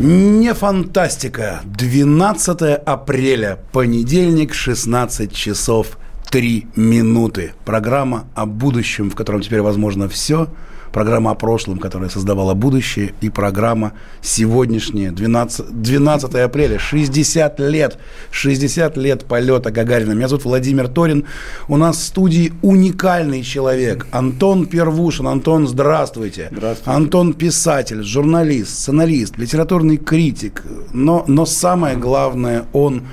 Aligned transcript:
Не 0.00 0.54
фантастика. 0.54 1.60
12 1.64 2.62
апреля, 2.86 3.58
понедельник, 3.72 4.54
16 4.54 5.32
часов 5.32 5.98
3 6.30 6.68
минуты. 6.76 7.52
Программа 7.64 8.26
о 8.34 8.46
будущем, 8.46 9.10
в 9.10 9.14
котором 9.14 9.40
теперь 9.40 9.62
возможно 9.62 10.08
все– 10.08 10.48
программа 10.98 11.30
о 11.30 11.34
прошлом, 11.36 11.78
которая 11.78 12.10
создавала 12.10 12.54
будущее, 12.54 13.14
и 13.20 13.30
программа 13.30 13.92
сегодняшняя, 14.20 15.12
12, 15.12 15.80
12 15.80 16.34
апреля, 16.34 16.80
60 16.80 17.60
лет, 17.60 17.98
60 18.32 18.96
лет 18.96 19.24
полета 19.24 19.70
Гагарина. 19.70 20.14
Меня 20.14 20.26
зовут 20.26 20.44
Владимир 20.44 20.88
Торин. 20.88 21.24
У 21.68 21.76
нас 21.76 21.98
в 21.98 22.02
студии 22.02 22.52
уникальный 22.62 23.44
человек, 23.44 24.08
Антон 24.10 24.66
Первушин. 24.66 25.28
Антон, 25.28 25.68
здравствуйте. 25.68 26.48
Здравствуйте. 26.50 26.90
Антон 26.90 27.32
писатель, 27.32 28.02
журналист, 28.02 28.70
сценарист, 28.70 29.38
литературный 29.38 29.98
критик, 29.98 30.64
но, 30.92 31.24
но 31.28 31.46
самое 31.46 31.96
главное, 31.96 32.64
он 32.72 33.04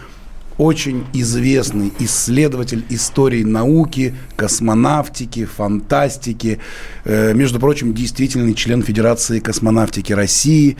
очень 0.57 1.05
известный 1.13 1.91
исследователь 1.99 2.85
истории 2.89 3.43
науки, 3.43 4.15
космонавтики, 4.35 5.45
фантастики. 5.45 6.59
Э, 7.03 7.33
между 7.33 7.59
прочим, 7.59 7.93
действительный 7.93 8.53
член 8.53 8.81
Федерации 8.81 9.39
космонавтики 9.39 10.13
России. 10.13 10.77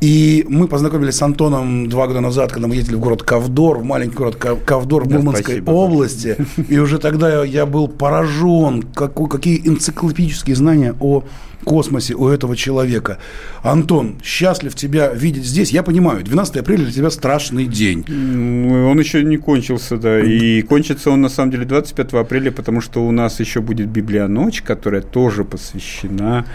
И 0.00 0.44
мы 0.48 0.68
познакомились 0.68 1.14
с 1.16 1.22
Антоном 1.22 1.88
два 1.88 2.06
года 2.06 2.20
назад, 2.20 2.52
когда 2.52 2.68
мы 2.68 2.74
ездили 2.74 2.96
в 2.96 3.00
город 3.00 3.22
Ковдор, 3.22 3.78
в 3.78 3.84
маленький 3.84 4.16
город 4.16 4.36
Ковдор 4.36 5.04
в 5.04 5.10
Мурманской 5.10 5.60
да, 5.60 5.72
области. 5.72 6.36
И 6.68 6.78
уже 6.78 6.98
тогда 6.98 7.44
я 7.44 7.64
был 7.64 7.88
поражен, 7.88 8.82
какой, 8.82 9.28
какие 9.28 9.66
энциклопедические 9.66 10.54
знания 10.54 10.94
о 11.00 11.24
космосе 11.64 12.14
у 12.14 12.28
этого 12.28 12.56
человека. 12.56 13.18
Антон, 13.62 14.16
счастлив 14.22 14.74
тебя 14.74 15.12
видеть 15.12 15.44
здесь. 15.44 15.70
Я 15.70 15.82
понимаю, 15.82 16.22
12 16.22 16.58
апреля 16.58 16.84
для 16.84 16.92
тебя 16.92 17.10
страшный 17.10 17.66
день. 17.66 18.04
Он 18.08 18.98
еще 18.98 19.24
не 19.24 19.38
кончился, 19.38 19.96
да. 19.96 20.20
И 20.20 20.62
кончится 20.62 21.10
он, 21.10 21.22
на 21.22 21.28
самом 21.28 21.50
деле, 21.50 21.64
25 21.64 22.12
апреля, 22.14 22.52
потому 22.52 22.80
что 22.80 23.04
у 23.04 23.10
нас 23.10 23.40
еще 23.40 23.60
будет 23.60 23.88
Библионочь, 23.88 24.62
которая 24.62 25.00
тоже 25.00 25.44
посвящена 25.44 26.46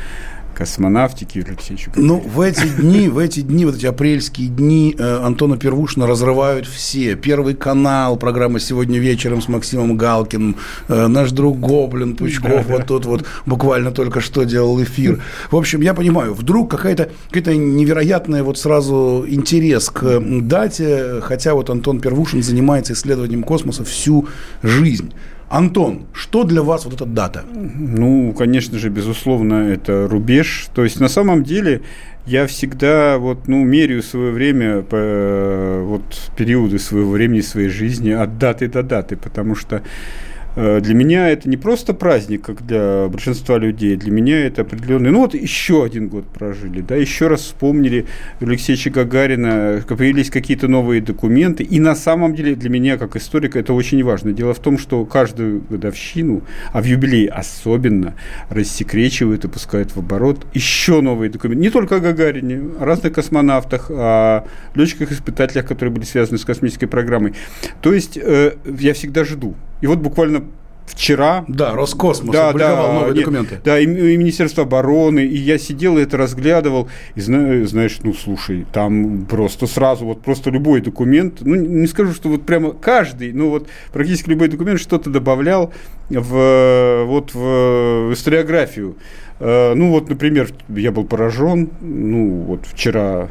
космонавтики 0.55 1.37
Юрию 1.37 1.53
Алексеевичу. 1.53 1.91
Ну, 1.95 2.19
в 2.19 2.41
эти 2.41 2.67
дни, 2.67 3.07
в 3.09 3.17
эти 3.17 3.41
дни, 3.41 3.65
вот 3.65 3.75
эти 3.75 3.85
апрельские 3.85 4.47
дни 4.47 4.95
э, 4.97 5.19
Антона 5.23 5.57
Первушина 5.57 6.07
разрывают 6.07 6.67
все. 6.67 7.15
Первый 7.15 7.55
канал, 7.55 8.17
программа 8.17 8.59
«Сегодня 8.59 8.99
вечером» 8.99 9.41
с 9.41 9.47
Максимом 9.47 9.97
Галкиным, 9.97 10.57
э, 10.87 11.07
наш 11.07 11.31
друг 11.31 11.59
Гоблин 11.59 12.15
Пучков, 12.15 12.65
вот 12.67 12.85
тут 12.85 13.05
вот 13.05 13.25
буквально 13.45 13.91
только 13.91 14.21
что 14.21 14.43
делал 14.43 14.81
эфир. 14.83 15.21
В 15.49 15.55
общем, 15.55 15.81
я 15.81 15.93
понимаю, 15.93 16.33
вдруг 16.33 16.71
какая-то 16.71 17.09
какая 17.29 17.55
невероятная 17.55 18.43
вот 18.43 18.57
сразу 18.57 19.25
интерес 19.27 19.89
к 19.89 20.19
дате, 20.19 21.21
хотя 21.21 21.53
вот 21.53 21.69
Антон 21.69 21.99
Первушин 21.99 22.43
занимается 22.43 22.93
исследованием 22.93 23.43
космоса 23.43 23.83
всю 23.83 24.27
жизнь. 24.63 25.13
Антон, 25.51 26.05
что 26.13 26.45
для 26.45 26.61
вас 26.61 26.85
вот 26.85 26.93
эта 26.93 27.05
дата? 27.05 27.43
Ну, 27.53 28.33
конечно 28.37 28.79
же, 28.79 28.89
безусловно, 28.89 29.69
это 29.69 30.07
рубеж. 30.07 30.69
То 30.73 30.85
есть, 30.85 31.01
на 31.01 31.09
самом 31.09 31.43
деле, 31.43 31.81
я 32.25 32.47
всегда 32.47 33.17
вот, 33.17 33.49
ну, 33.49 33.63
меряю 33.65 34.01
свое 34.01 34.31
время, 34.31 34.81
по, 34.81 35.81
вот, 35.83 36.31
периоды 36.37 36.79
своего 36.79 37.11
времени, 37.11 37.41
своей 37.41 37.67
жизни 37.67 38.11
от 38.11 38.37
даты 38.37 38.69
до 38.69 38.81
даты, 38.81 39.17
потому 39.17 39.55
что 39.55 39.81
Э, 39.81 40.30
для 40.55 40.93
меня 40.93 41.29
это 41.29 41.49
не 41.49 41.57
просто 41.57 41.93
праздник, 41.93 42.43
как 42.43 42.65
для 42.65 43.07
большинства 43.07 43.57
людей, 43.57 43.95
для 43.95 44.11
меня 44.11 44.45
это 44.45 44.63
определенный... 44.63 45.11
Ну 45.11 45.19
вот 45.19 45.33
еще 45.33 45.83
один 45.83 46.07
год 46.07 46.25
прожили, 46.27 46.81
да, 46.81 46.95
еще 46.95 47.27
раз 47.27 47.41
вспомнили 47.41 48.05
Алексея 48.39 48.77
Гагарина, 48.91 49.83
появились 49.87 50.29
какие-то 50.29 50.67
новые 50.67 51.01
документы, 51.01 51.63
и 51.63 51.79
на 51.79 51.95
самом 51.95 52.35
деле 52.35 52.55
для 52.55 52.69
меня, 52.69 52.97
как 52.97 53.15
историка, 53.15 53.59
это 53.59 53.73
очень 53.73 54.03
важно. 54.03 54.33
Дело 54.33 54.53
в 54.53 54.59
том, 54.59 54.77
что 54.77 55.05
каждую 55.05 55.61
годовщину, 55.69 56.41
а 56.73 56.81
в 56.81 56.85
юбилей 56.85 57.27
особенно, 57.27 58.15
рассекречивают 58.49 59.45
и 59.45 59.47
пускают 59.47 59.95
в 59.95 59.99
оборот 59.99 60.45
еще 60.53 61.01
новые 61.01 61.29
документы. 61.29 61.61
Не 61.61 61.69
только 61.69 61.97
о 61.97 61.99
Гагарине, 61.99 62.61
о 62.79 62.85
разных 62.85 63.13
космонавтах, 63.13 63.89
о 63.89 64.45
летчиках-испытателях, 64.75 65.65
которые 65.65 65.93
были 65.93 66.05
связаны 66.05 66.37
с 66.37 66.45
космической 66.45 66.87
программой. 66.87 67.33
То 67.81 67.93
есть 67.93 68.17
э, 68.17 68.55
я 68.65 68.93
всегда 68.93 69.23
жду. 69.23 69.55
И 69.81 69.87
вот 69.87 69.99
буквально 69.99 70.43
вчера. 70.85 71.45
Да, 71.47 71.73
Роскосмос 71.73 72.33
да, 72.33 72.53
да, 72.53 72.93
новые 72.93 73.13
документы. 73.13 73.59
Да, 73.63 73.79
и, 73.79 73.85
и 73.85 74.17
Министерство 74.17 74.63
обороны, 74.63 75.21
и 75.25 75.37
я 75.37 75.57
сидел 75.57 75.97
и 75.97 76.03
это 76.03 76.17
разглядывал, 76.17 76.89
и 77.15 77.21
знаешь, 77.21 77.99
ну, 78.03 78.13
слушай, 78.13 78.65
там 78.71 79.25
просто 79.25 79.67
сразу, 79.67 80.05
вот 80.05 80.21
просто 80.21 80.49
любой 80.49 80.81
документ, 80.81 81.37
ну, 81.41 81.55
не 81.55 81.87
скажу, 81.87 82.13
что 82.13 82.29
вот 82.29 82.43
прямо 82.45 82.71
каждый, 82.71 83.31
ну, 83.33 83.49
вот 83.49 83.67
практически 83.93 84.29
любой 84.29 84.49
документ 84.49 84.79
что-то 84.79 85.09
добавлял 85.09 85.73
в, 86.09 87.05
вот 87.07 87.33
в 87.33 88.11
историографию. 88.13 88.97
Э, 89.39 89.73
ну 89.73 89.89
вот, 89.89 90.07
например, 90.07 90.51
я 90.69 90.91
был 90.91 91.03
поражен, 91.03 91.71
ну 91.81 92.41
вот 92.41 92.65
вчера, 92.65 93.27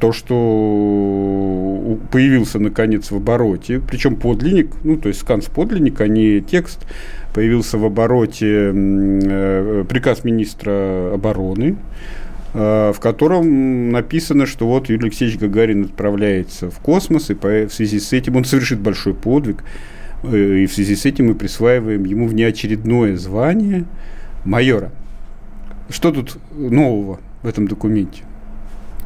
то, 0.00 0.12
что 0.12 1.69
появился 1.96 2.58
наконец 2.58 3.10
в 3.10 3.16
обороте, 3.16 3.80
причем 3.80 4.16
подлинник, 4.16 4.72
ну 4.84 4.96
то 4.96 5.08
есть 5.08 5.20
сканс 5.20 5.46
подлинник, 5.46 6.00
а 6.00 6.08
не 6.08 6.40
текст, 6.40 6.86
появился 7.34 7.78
в 7.78 7.84
обороте 7.84 8.72
э, 8.74 9.84
приказ 9.88 10.24
министра 10.24 11.14
обороны, 11.14 11.76
э, 12.54 12.92
в 12.94 13.00
котором 13.00 13.90
написано, 13.90 14.46
что 14.46 14.66
вот 14.66 14.88
Юрий 14.88 15.04
Алексеевич 15.04 15.38
Гагарин 15.38 15.84
отправляется 15.84 16.70
в 16.70 16.78
космос, 16.80 17.30
и 17.30 17.34
в 17.34 17.70
связи 17.70 18.00
с 18.00 18.12
этим 18.12 18.36
он 18.36 18.44
совершит 18.44 18.80
большой 18.80 19.14
подвиг, 19.14 19.62
и 20.24 20.66
в 20.66 20.72
связи 20.72 20.96
с 20.96 21.06
этим 21.06 21.28
мы 21.28 21.34
присваиваем 21.34 22.04
ему 22.04 22.26
внеочередное 22.26 23.16
звание 23.16 23.84
майора. 24.44 24.90
Что 25.88 26.12
тут 26.12 26.36
нового 26.52 27.20
в 27.42 27.48
этом 27.48 27.66
документе? 27.66 28.22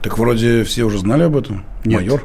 Так 0.02 0.18
вроде 0.18 0.64
все 0.64 0.84
уже 0.84 0.98
знали 0.98 1.22
об 1.22 1.36
этом. 1.36 1.64
Нет. 1.84 2.00
Майор. 2.00 2.24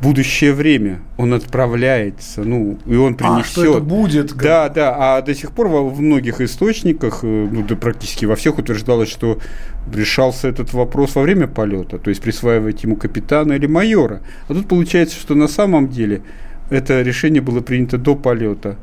Будущее 0.00 0.52
время 0.52 1.00
он 1.16 1.34
отправляется, 1.34 2.44
ну, 2.44 2.78
и 2.86 2.94
он 2.94 3.16
принесет. 3.16 3.40
А, 3.40 3.44
что 3.44 3.64
это 3.64 3.80
будет? 3.80 4.36
Да, 4.36 4.68
да, 4.68 4.94
а 4.96 5.22
до 5.22 5.34
сих 5.34 5.50
пор 5.50 5.66
во, 5.66 5.82
в 5.88 6.00
многих 6.00 6.40
источниках, 6.40 7.20
э, 7.24 7.48
ну, 7.50 7.64
да 7.64 7.74
практически 7.74 8.24
во 8.24 8.36
всех 8.36 8.58
утверждалось, 8.58 9.08
что 9.08 9.38
решался 9.92 10.46
этот 10.48 10.72
вопрос 10.72 11.16
во 11.16 11.22
время 11.22 11.48
полета, 11.48 11.98
то 11.98 12.10
есть 12.10 12.22
присваивать 12.22 12.84
ему 12.84 12.94
капитана 12.94 13.54
или 13.54 13.66
майора. 13.66 14.20
А 14.46 14.54
тут 14.54 14.68
получается, 14.68 15.16
что 15.16 15.34
на 15.34 15.48
самом 15.48 15.88
деле 15.88 16.22
это 16.70 17.02
решение 17.02 17.42
было 17.42 17.60
принято 17.60 17.98
до 17.98 18.14
полета. 18.14 18.76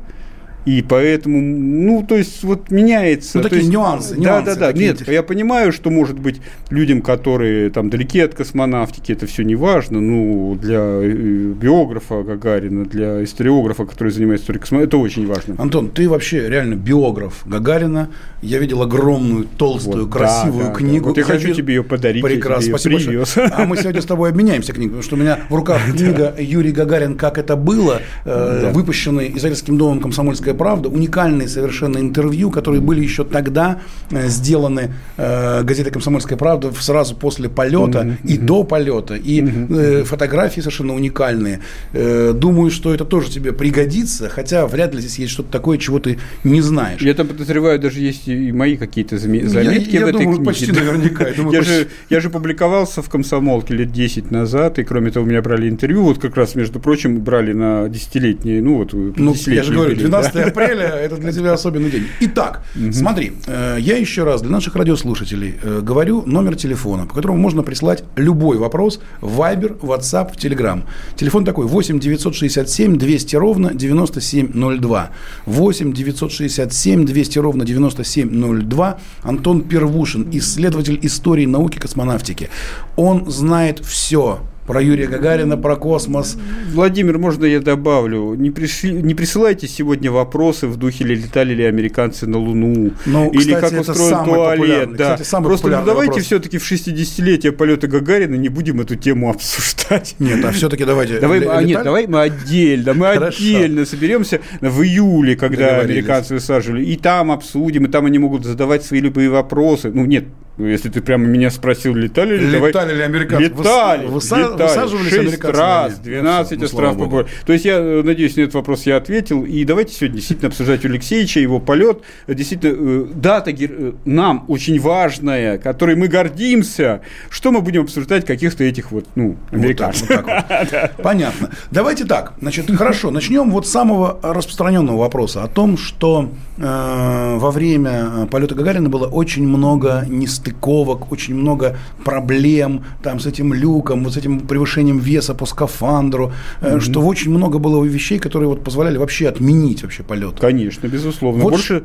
И 0.66 0.82
поэтому, 0.82 1.40
ну, 1.40 2.04
то 2.06 2.16
есть, 2.16 2.42
вот 2.42 2.72
меняется. 2.72 3.38
Ну, 3.38 3.44
такие 3.44 3.60
есть, 3.60 3.72
нюансы, 3.72 4.16
Да, 4.16 4.42
да, 4.42 4.56
да. 4.56 4.72
Нет, 4.72 5.08
я 5.08 5.22
понимаю, 5.22 5.72
что, 5.72 5.90
может 5.90 6.18
быть, 6.18 6.40
людям, 6.70 7.02
которые 7.02 7.70
там 7.70 7.88
далеки 7.88 8.18
от 8.18 8.34
космонавтики, 8.34 9.12
это 9.12 9.26
все 9.26 9.44
не 9.44 9.54
важно. 9.54 10.00
Ну, 10.00 10.58
для 10.60 10.80
э, 10.80 11.52
биографа 11.54 12.24
Гагарина, 12.24 12.84
для 12.84 13.22
историографа, 13.22 13.86
который 13.86 14.12
занимается 14.12 14.42
историей 14.42 14.60
космонавтики, 14.60 14.88
это 14.88 14.98
очень 14.98 15.26
важно. 15.28 15.54
Антон, 15.58 15.88
ты 15.88 16.08
вообще 16.08 16.48
реально 16.48 16.74
биограф 16.74 17.42
Гагарина. 17.46 18.10
Я 18.42 18.58
видел 18.58 18.82
огромную, 18.82 19.46
толстую, 19.56 20.06
вот, 20.06 20.12
красивую 20.12 20.66
да, 20.66 20.72
книгу. 20.72 21.04
Да. 21.04 21.08
Вот 21.10 21.18
я 21.18 21.24
хочу 21.24 21.54
тебе 21.54 21.76
ее 21.76 21.84
подарить. 21.84 22.24
Прекрасно, 22.24 22.70
я 22.70 22.76
спасибо 22.76 22.96
привез. 22.96 23.36
большое. 23.36 23.48
А 23.48 23.64
мы 23.66 23.76
сегодня 23.76 24.02
с 24.02 24.04
тобой 24.04 24.30
обменяемся 24.30 24.72
книгой, 24.72 24.96
потому 24.96 25.02
что 25.04 25.14
у 25.14 25.18
меня 25.18 25.38
в 25.48 25.54
руках 25.54 25.80
книга 25.96 26.34
Юрий 26.36 26.72
Гагарин 26.72 27.16
«Как 27.16 27.38
это 27.38 27.54
было», 27.54 28.00
э, 28.24 28.72
выпущенная 28.72 29.28
издательским 29.28 29.78
домом 29.78 30.00
«Комсомольская 30.00 30.55
правда», 30.56 30.88
уникальные 30.88 31.48
совершенно 31.48 31.98
интервью, 31.98 32.50
которые 32.50 32.80
были 32.80 33.02
еще 33.02 33.24
тогда 33.24 33.80
э, 34.10 34.28
сделаны 34.28 34.92
э, 35.16 35.62
газетой 35.62 35.92
«Комсомольская 35.92 36.38
правда» 36.38 36.72
сразу 36.80 37.14
после 37.14 37.48
полета 37.48 38.00
mm-hmm. 38.00 38.16
и 38.24 38.38
до 38.38 38.64
полета, 38.64 39.14
и 39.14 39.40
mm-hmm. 39.40 39.78
э, 39.78 40.04
фотографии 40.04 40.60
совершенно 40.60 40.94
уникальные. 40.94 41.60
Э, 41.92 42.32
думаю, 42.34 42.70
что 42.70 42.94
это 42.94 43.04
тоже 43.04 43.30
тебе 43.30 43.52
пригодится, 43.52 44.28
хотя 44.28 44.66
вряд 44.66 44.94
ли 44.94 45.00
здесь 45.00 45.18
есть 45.18 45.32
что-то 45.32 45.50
такое, 45.52 45.78
чего 45.78 45.98
ты 45.98 46.18
не 46.44 46.60
знаешь. 46.60 47.00
Я 47.00 47.14
там 47.14 47.28
подозреваю, 47.28 47.78
даже 47.78 48.00
есть 48.00 48.28
и 48.28 48.52
мои 48.52 48.76
какие-то 48.76 49.18
заметки 49.18 49.94
я, 49.94 50.00
я 50.00 50.06
в 50.06 50.08
этой 50.08 50.24
думаю, 50.24 50.36
книге. 50.36 50.44
почти 50.44 50.72
наверняка. 50.72 51.28
Я, 51.28 51.34
думаю, 51.34 51.52
я, 51.52 51.58
почти... 51.60 51.74
Же, 51.74 51.88
я 52.10 52.20
же 52.20 52.30
публиковался 52.30 53.02
в 53.02 53.08
«Комсомолке» 53.08 53.74
лет 53.74 53.92
10 53.92 54.30
назад, 54.30 54.78
и 54.78 54.84
кроме 54.84 55.10
того, 55.10 55.26
меня 55.26 55.42
брали 55.42 55.68
интервью, 55.68 56.04
вот 56.04 56.18
как 56.18 56.36
раз, 56.36 56.54
между 56.54 56.80
прочим, 56.80 57.20
брали 57.20 57.52
на 57.52 57.88
десятилетние, 57.88 58.62
ну 58.62 58.78
вот 58.78 58.92
Ну, 58.92 59.34
я 59.46 59.62
же 59.62 59.72
говорю, 59.72 59.96
12 59.96 60.34
да? 60.34 60.45
Апреля– 60.46 60.84
это 61.04 61.16
для 61.16 61.32
тебя 61.32 61.52
особенный 61.52 61.90
день. 61.90 62.06
Итак, 62.20 62.62
угу. 62.74 62.92
смотри, 62.92 63.32
э, 63.46 63.76
я 63.80 63.96
еще 63.96 64.24
раз 64.24 64.42
для 64.42 64.50
наших 64.50 64.76
радиослушателей 64.76 65.54
э, 65.62 65.80
говорю 65.82 66.22
номер 66.26 66.56
телефона, 66.56 67.06
по 67.06 67.14
которому 67.14 67.38
можно 67.38 67.62
прислать 67.62 68.04
любой 68.16 68.58
вопрос 68.58 69.00
в 69.20 69.40
Viber, 69.40 69.78
WhatsApp, 69.80 70.32
в 70.32 70.36
Telegram. 70.36 70.82
Телефон 71.16 71.44
такой 71.44 71.66
8 71.66 71.98
967 71.98 72.96
200 72.96 73.36
ровно 73.36 73.74
9702. 73.74 75.10
8 75.46 75.92
967 75.92 77.06
200 77.06 77.38
ровно 77.38 77.64
9702. 77.64 78.98
Антон 79.22 79.62
Первушин, 79.62 80.28
исследователь 80.32 80.98
истории 81.02 81.46
науки 81.46 81.78
космонавтики. 81.78 82.48
Он 82.96 83.30
знает 83.30 83.80
все 83.84 84.40
про 84.66 84.82
Юрия 84.82 85.06
Гагарина, 85.06 85.56
про 85.56 85.76
космос. 85.76 86.36
Владимир, 86.72 87.18
можно 87.18 87.44
я 87.44 87.60
добавлю? 87.60 88.34
Не, 88.34 88.50
пришли, 88.50 88.92
не 88.92 89.14
присылайте 89.14 89.68
сегодня 89.68 90.10
вопросы 90.10 90.66
в 90.66 90.76
духе, 90.76 91.04
ли 91.04 91.14
летали 91.14 91.54
ли 91.54 91.64
американцы 91.64 92.26
на 92.26 92.38
Луну, 92.38 92.92
ну, 93.06 93.30
или 93.30 93.54
кстати, 93.54 93.74
как 93.74 93.80
устроен 93.80 94.24
туалет. 94.24 94.96
Да. 94.96 95.16
Кстати, 95.16 95.42
Просто 95.42 95.68
ну, 95.68 95.84
давайте 95.84 96.20
все-таки 96.20 96.58
в 96.58 96.70
60-летие 96.70 97.52
полета 97.52 97.86
Гагарина 97.86 98.34
не 98.34 98.48
будем 98.48 98.80
эту 98.80 98.96
тему 98.96 99.30
обсуждать. 99.30 100.16
Нет, 100.18 100.44
а 100.44 100.52
все-таки 100.52 100.84
давайте... 100.84 101.20
Давай, 101.20 101.40
а, 101.40 101.62
нет, 101.62 101.82
давай 101.82 102.06
мы 102.06 102.22
отдельно, 102.22 102.94
мы 102.94 103.06
Хорошо. 103.06 103.38
отдельно 103.38 103.84
соберемся 103.84 104.40
в 104.60 104.82
июле, 104.82 105.36
когда 105.36 105.80
американцы 105.80 106.34
высаживали, 106.34 106.84
и 106.84 106.96
там 106.96 107.30
обсудим, 107.30 107.86
и 107.86 107.88
там 107.88 108.06
они 108.06 108.18
могут 108.18 108.44
задавать 108.44 108.84
свои 108.84 109.00
любые 109.00 109.30
вопросы. 109.30 109.90
Ну, 109.92 110.04
нет, 110.04 110.24
если 110.58 110.88
ты 110.88 111.02
прямо 111.02 111.26
меня 111.26 111.50
спросил, 111.50 111.94
летали 111.94 112.38
ли? 112.38 112.46
Летали 112.46 112.72
давай... 112.72 112.94
ли 112.94 113.02
американцы? 113.02 113.44
Летали, 113.44 114.06
Выса... 114.06 114.36
летали. 114.38 114.68
Высаживались 114.68 115.10
6 115.10 115.18
американцы? 115.18 115.60
раз, 115.60 115.98
12 115.98 116.58
ну, 116.58 116.64
островов. 116.64 117.26
То 117.44 117.52
есть, 117.52 117.64
я 117.66 117.76
э, 117.76 118.02
надеюсь, 118.02 118.36
на 118.36 118.40
этот 118.42 118.54
вопрос 118.54 118.86
я 118.86 118.96
ответил. 118.96 119.44
И 119.44 119.64
давайте 119.64 119.94
сегодня 119.94 120.16
действительно 120.16 120.48
обсуждать 120.48 120.82
у 120.86 120.88
Алексеевича, 120.88 121.40
его 121.40 121.60
полет. 121.60 122.00
Действительно, 122.26 122.74
э, 122.74 123.06
дата 123.14 123.50
э, 123.50 123.92
нам 124.06 124.46
очень 124.48 124.80
важная, 124.80 125.58
которой 125.58 125.94
мы 125.94 126.08
гордимся. 126.08 127.02
Что 127.28 127.52
мы 127.52 127.60
будем 127.60 127.82
обсуждать 127.82 128.24
каких-то 128.24 128.64
этих 128.64 128.92
вот, 128.92 129.04
ну, 129.14 129.36
американцев? 129.50 130.08
Вот 130.08 130.24
так, 130.24 130.26
вот 130.26 130.46
так 130.70 130.92
вот. 130.96 131.02
Понятно. 131.02 131.50
Давайте 131.70 132.06
так. 132.06 132.32
Значит, 132.40 132.74
хорошо, 132.74 133.10
начнем 133.10 133.50
вот 133.50 133.66
с 133.66 133.70
самого 133.70 134.18
распространенного 134.22 134.96
вопроса 134.96 135.42
о 135.42 135.48
том, 135.48 135.76
что 135.76 136.30
э, 136.56 137.36
во 137.36 137.50
время 137.50 138.26
полета 138.30 138.54
Гагарина 138.54 138.88
было 138.88 139.06
очень 139.06 139.46
много 139.46 140.06
нестыковок 140.08 140.45
нестыковок, 140.46 141.12
очень 141.12 141.34
много 141.34 141.76
проблем 142.04 142.84
там 143.02 143.20
с 143.20 143.26
этим 143.26 143.54
люком, 143.54 144.04
вот 144.04 144.14
с 144.14 144.16
этим 144.16 144.40
превышением 144.40 144.98
веса 144.98 145.34
по 145.34 145.46
скафандру, 145.46 146.32
mm-hmm. 146.60 146.80
что 146.80 147.00
очень 147.00 147.30
много 147.30 147.58
было 147.58 147.84
вещей, 147.84 148.18
которые 148.18 148.48
вот 148.48 148.64
позволяли 148.64 148.98
вообще 148.98 149.28
отменить 149.28 149.82
вообще 149.82 150.02
полет. 150.02 150.40
Конечно, 150.40 150.88
безусловно. 150.88 151.42
Вот 151.42 151.50
больше, 151.52 151.82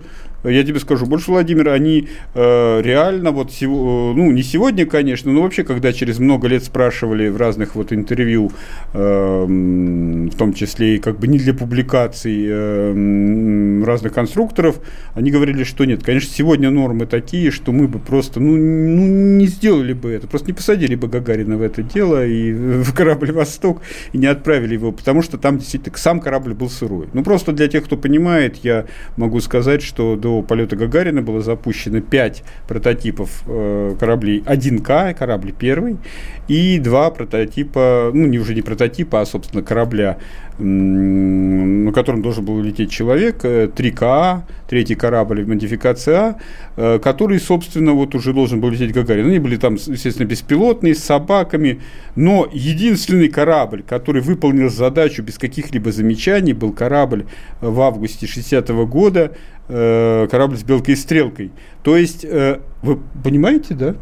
я 0.50 0.64
тебе 0.64 0.80
скажу, 0.80 1.06
больше, 1.06 1.32
Владимир, 1.32 1.70
они 1.70 2.08
э, 2.34 2.82
реально 2.82 3.32
вот, 3.32 3.52
сего, 3.52 4.14
ну, 4.16 4.32
не 4.32 4.44
сегодня, 4.44 4.86
конечно, 4.86 5.32
но 5.32 5.42
вообще, 5.42 5.64
когда 5.64 5.94
через 5.94 6.20
много 6.20 6.48
лет 6.48 6.64
спрашивали 6.64 7.30
в 7.30 7.38
разных 7.38 7.76
вот 7.76 7.94
интервью, 7.94 8.52
э, 8.94 9.46
в 9.46 10.36
том 10.36 10.54
числе 10.54 10.96
и 10.96 11.00
как 11.00 11.20
бы 11.20 11.28
не 11.28 11.38
для 11.38 11.54
публикаций 11.54 12.46
э, 12.48 13.84
разных 13.86 14.14
конструкторов, 14.14 14.80
они 15.14 15.32
говорили, 15.32 15.64
что 15.64 15.86
нет, 15.86 16.04
конечно, 16.04 16.32
сегодня 16.34 16.72
нормы 16.72 17.06
такие, 17.06 17.52
что 17.52 17.72
мы 17.72 17.88
бы 17.88 18.00
просто, 18.00 18.40
ну, 18.40 18.56
ну, 18.56 19.38
не 19.38 19.48
сделали 19.48 19.94
бы 19.94 20.12
это, 20.12 20.28
просто 20.28 20.48
не 20.48 20.54
посадили 20.54 20.96
бы 20.96 21.08
Гагарина 21.08 21.58
в 21.58 21.62
это 21.62 21.84
дело 21.84 22.26
и 22.26 22.54
в 22.84 22.94
корабль 22.94 23.32
«Восток» 23.32 23.82
и 24.14 24.18
не 24.18 24.28
отправили 24.28 24.74
его, 24.74 24.92
потому 24.92 25.22
что 25.22 25.38
там 25.38 25.58
действительно 25.58 25.98
сам 25.98 26.20
корабль 26.20 26.54
был 26.54 26.70
сырой. 26.70 27.08
Ну, 27.14 27.24
просто 27.24 27.52
для 27.52 27.68
тех, 27.68 27.86
кто 27.86 27.98
понимает, 27.98 28.58
я 28.64 28.86
могу 29.18 29.40
сказать, 29.40 29.82
что 29.82 30.16
до 30.16 30.31
полета 30.42 30.76
Гагарина 30.76 31.22
было 31.22 31.42
запущено 31.42 32.02
5 32.02 32.44
прототипов 32.68 33.44
э, 33.46 33.96
кораблей. 34.00 34.42
1К, 34.42 35.14
корабль 35.14 35.52
первый, 35.52 35.98
и 36.48 36.80
два 36.80 37.12
прототипа, 37.12 38.12
ну, 38.14 38.28
не 38.28 38.40
уже 38.40 38.56
не 38.56 38.62
прототипа, 38.62 39.22
а, 39.22 39.26
собственно, 39.26 39.64
корабля 39.64 40.18
на 40.62 41.92
котором 41.92 42.22
должен 42.22 42.46
был 42.46 42.62
лететь 42.62 42.92
человек, 42.92 43.44
3КА, 43.44 44.44
э, 44.48 44.52
третий 44.70 44.96
корабль 44.96 45.46
модификации 45.46 46.14
А, 46.14 46.38
э, 46.78 47.00
который, 47.00 47.40
собственно, 47.40 47.94
вот 47.94 48.16
уже 48.16 48.34
должен 48.34 48.62
был 48.62 48.70
лететь 48.70 48.94
Гагарин. 48.94 49.28
Они 49.28 49.40
были 49.40 49.58
там, 49.58 49.76
естественно, 49.76 50.28
беспилотные, 50.28 50.96
с 50.96 51.04
собаками, 51.04 51.82
но 52.16 52.48
единственный 52.52 53.28
корабль, 53.28 53.84
который 53.84 54.22
выполнил 54.22 54.70
задачу 54.70 55.24
без 55.24 55.38
каких-либо 55.38 55.92
замечаний, 55.92 56.54
был 56.54 56.72
корабль 56.72 57.26
в 57.62 57.82
августе 57.82 58.28
60 58.28 58.70
-го 58.70 58.86
года, 58.86 59.32
э, 59.68 60.28
корабль 60.30 60.58
с 60.58 60.64
белкой 60.64 60.94
и 60.94 60.98
стрелкой. 60.98 61.52
То 61.84 61.98
есть, 61.98 62.26
вы 62.84 63.00
понимаете, 63.24 63.74
да? 63.74 63.96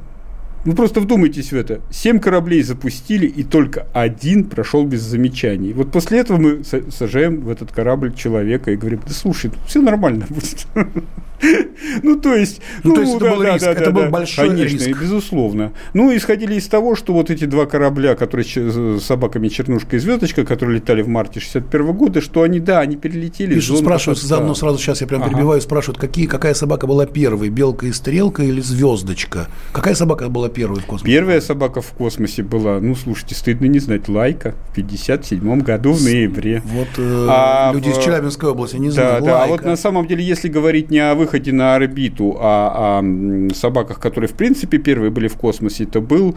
Вы 0.66 0.76
просто 0.76 1.00
вдумайтесь 1.00 1.52
в 1.52 1.56
это. 1.56 1.82
Семь 1.90 2.20
кораблей 2.20 2.62
запустили, 2.64 3.26
и 3.26 3.44
только 3.44 3.88
один 3.94 4.46
прошел 4.46 4.86
без 4.86 5.02
замечаний. 5.02 5.74
Вот 5.74 5.92
после 5.92 6.20
этого 6.20 6.38
мы 6.38 6.64
сажаем 6.64 7.42
в 7.42 7.50
этот 7.50 7.72
корабль 7.72 8.14
человека 8.14 8.72
и 8.72 8.76
говорим, 8.76 9.02
да 9.06 9.14
слушай, 9.14 9.52
все 9.66 9.82
нормально 9.82 10.26
будет. 10.30 10.68
Ну, 12.04 12.20
то 12.20 12.36
есть... 12.36 12.62
Ну, 12.84 12.96
то 12.96 13.02
есть 13.02 13.16
это 13.16 13.30
был 13.30 13.44
риск, 13.44 13.68
это 13.68 13.92
был 13.92 14.06
большой 14.10 14.50
риск. 14.50 14.84
Конечно, 14.84 15.02
безусловно. 15.02 15.74
Ну, 15.94 16.16
исходили 16.16 16.56
из 16.56 16.68
того, 16.68 16.96
что 16.96 17.14
вот 17.14 17.30
эти 17.30 17.46
два 17.46 17.66
корабля, 17.66 18.16
которые 18.16 18.46
с 18.46 19.04
собаками 19.04 19.48
«Чернушка» 19.48 19.96
и 19.96 20.00
«Звездочка», 20.00 20.46
которые 20.46 20.78
летали 20.78 21.02
в 21.02 21.08
марте 21.08 21.40
61 21.40 21.94
года, 21.94 22.22
что 22.22 22.44
они, 22.44 22.60
да, 22.60 22.80
они 22.80 22.96
перелетели 22.96 23.56
Пишут, 23.56 23.80
спрашивают, 23.80 24.20
заодно 24.20 24.54
сразу 24.56 24.78
сейчас 24.78 25.02
я 25.02 25.08
прям 25.08 25.24
перебиваю, 25.24 25.62
спрашивают, 25.62 26.00
какие, 26.00 26.26
какая 26.26 26.54
собака 26.54 26.88
была 26.88 27.06
первой, 27.06 27.50
«Белка 27.50 27.88
и 27.88 27.92
стрелка» 27.92 28.44
или 28.44 28.62
«Звездочка»? 28.62 29.48
Какая 29.72 29.96
собака 29.96 30.30
была 30.30 30.50
первой 30.50 30.80
в 30.80 30.86
космосе? 30.86 31.14
Первая 31.14 31.42
собака 31.42 31.82
в 31.82 31.92
космосе 31.92 32.44
была, 32.44 32.80
ну, 32.80 32.96
слушайте, 32.96 33.36
стыдно 33.36 33.66
не 33.66 33.80
знать, 33.80 34.08
«Лайка» 34.08 34.56
в 34.72 34.76
57 34.76 35.62
году 35.62 35.94
в 35.94 36.04
ноябре. 36.04 36.62
Вот 36.66 36.88
э, 36.98 37.28
а 37.30 37.72
люди 37.74 37.90
в... 37.90 37.98
из 37.98 38.04
Челябинской 38.04 38.50
области 38.50 38.76
не 38.78 38.90
знают, 38.90 39.26
Да, 39.26 39.32
да, 39.32 39.44
а 39.44 39.48
вот 39.48 39.64
на 39.64 39.76
самом 39.76 40.08
деле, 40.08 40.24
если 40.24 40.48
говорить 40.50 40.90
не 40.90 41.00
о 41.00 41.16
выходе 41.16 41.29
на 41.52 41.76
орбиту, 41.76 42.38
а 42.40 43.02
о 43.02 43.54
собаках, 43.54 44.00
которые 44.00 44.30
в 44.30 44.34
принципе 44.34 44.78
первые 44.78 45.12
были 45.12 45.28
в 45.28 45.36
космосе, 45.36 45.84
это 45.84 46.02
был 46.02 46.36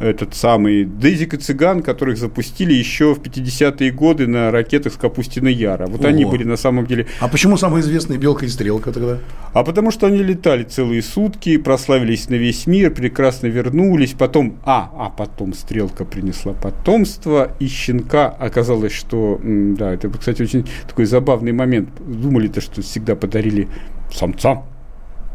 этот 0.00 0.34
самый 0.34 0.84
Дезик 0.84 1.34
и 1.34 1.36
Цыган, 1.36 1.82
которых 1.82 2.18
запустили 2.18 2.72
еще 2.72 3.14
в 3.14 3.20
50-е 3.20 3.90
годы 3.92 4.26
на 4.26 4.50
ракетах 4.50 4.92
с 4.92 4.96
Капустина 4.96 5.48
Яра. 5.48 5.86
Вот 5.86 6.00
Ого. 6.00 6.08
они 6.08 6.24
были 6.24 6.44
на 6.44 6.56
самом 6.56 6.86
деле... 6.86 7.06
А 7.20 7.28
почему 7.28 7.56
самые 7.56 7.82
известные 7.82 8.18
Белка 8.18 8.44
и 8.44 8.48
Стрелка 8.48 8.92
тогда? 8.92 9.18
А 9.52 9.62
потому 9.62 9.92
что 9.92 10.06
они 10.08 10.18
летали 10.18 10.64
целые 10.64 11.00
сутки, 11.02 11.56
прославились 11.58 12.28
на 12.28 12.34
весь 12.34 12.66
мир, 12.66 12.90
прекрасно 12.90 13.46
вернулись, 13.46 14.14
потом... 14.18 14.58
А, 14.64 14.90
а 14.98 15.10
потом 15.10 15.54
Стрелка 15.54 16.04
принесла 16.04 16.54
потомство, 16.54 17.52
и 17.60 17.66
щенка 17.68 18.28
оказалось, 18.28 18.92
что... 18.92 19.40
Да, 19.44 19.94
это, 19.94 20.08
кстати, 20.10 20.42
очень 20.42 20.66
такой 20.88 21.04
забавный 21.04 21.52
момент. 21.52 21.88
Думали-то, 22.00 22.60
что 22.60 22.82
всегда 22.82 23.14
подарили 23.14 23.68
самца 24.14 24.62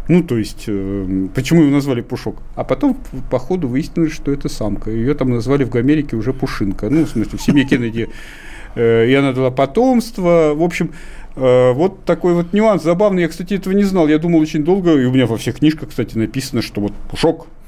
ну, 0.10 0.24
то 0.24 0.40
есть, 0.40 0.64
э, 0.66 1.28
почему 1.36 1.62
его 1.62 1.72
назвали 1.72 2.02
Пушок? 2.02 2.42
А 2.56 2.64
потом, 2.64 2.98
по 3.30 3.38
ходу, 3.38 3.68
выяснилось, 3.68 4.12
что 4.12 4.32
это 4.32 4.50
самка. 4.50 4.90
Ее 4.90 5.14
там 5.14 5.30
назвали 5.30 5.66
в 5.66 5.76
Америке 5.76 6.16
уже 6.16 6.34
Пушинка. 6.34 6.90
Ну, 6.90 7.06
в 7.06 7.10
смысле, 7.10 7.38
в 7.38 7.42
семье 7.42 7.64
Кеннеди. 7.64 8.10
Э, 8.74 9.08
и 9.08 9.14
она 9.14 9.34
дала 9.34 9.52
потомство. 9.52 10.54
В 10.56 10.64
общем, 10.64 10.94
э, 11.36 11.74
вот 11.74 12.06
такой 12.06 12.34
вот 12.34 12.54
нюанс 12.54 12.82
забавный. 12.82 13.22
Я, 13.22 13.28
кстати, 13.28 13.54
этого 13.54 13.72
не 13.72 13.84
знал. 13.84 14.08
Я 14.08 14.18
думал 14.18 14.40
очень 14.40 14.64
долго, 14.64 15.00
и 15.00 15.06
у 15.06 15.12
меня 15.12 15.28
во 15.28 15.38
всех 15.38 15.60
книжках, 15.60 15.90
кстати, 15.90 16.18
написано, 16.18 16.64
что 16.64 16.82
вот 16.82 16.94
Пушок– 17.12 17.46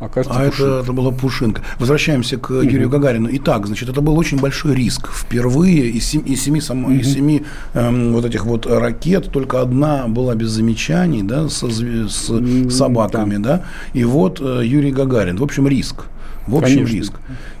Оказывается, 0.00 0.42
а 0.42 0.46
это, 0.46 0.80
это 0.84 0.92
была 0.92 1.10
Пушинка. 1.10 1.62
Возвращаемся 1.78 2.36
к 2.36 2.50
угу. 2.50 2.60
Юрию 2.60 2.88
Гагарину. 2.88 3.28
Итак, 3.32 3.66
значит, 3.66 3.88
это 3.88 4.00
был 4.00 4.16
очень 4.16 4.38
большой 4.38 4.74
риск. 4.74 5.08
Впервые 5.12 5.88
из 5.88 6.04
семи, 6.04 6.22
из 6.24 6.42
семи, 6.42 6.60
сам, 6.60 6.84
угу. 6.84 6.92
из 6.92 7.12
семи 7.12 7.42
эм, 7.74 8.12
вот 8.12 8.24
этих 8.24 8.44
вот 8.44 8.66
ракет 8.66 9.30
только 9.32 9.60
одна 9.60 10.06
была 10.06 10.36
без 10.36 10.50
замечаний, 10.50 11.22
да, 11.24 11.48
со, 11.48 11.68
с 11.68 12.30
собаками, 12.70 13.36
да. 13.38 13.56
да. 13.56 13.64
И 13.92 14.04
вот 14.04 14.40
э, 14.40 14.62
Юрий 14.64 14.92
Гагарин. 14.92 15.36
В 15.36 15.42
общем, 15.42 15.66
риск. 15.66 16.04
В 16.46 16.56
общем, 16.56 16.76
Конечно. 16.76 16.96
риск. 16.96 17.12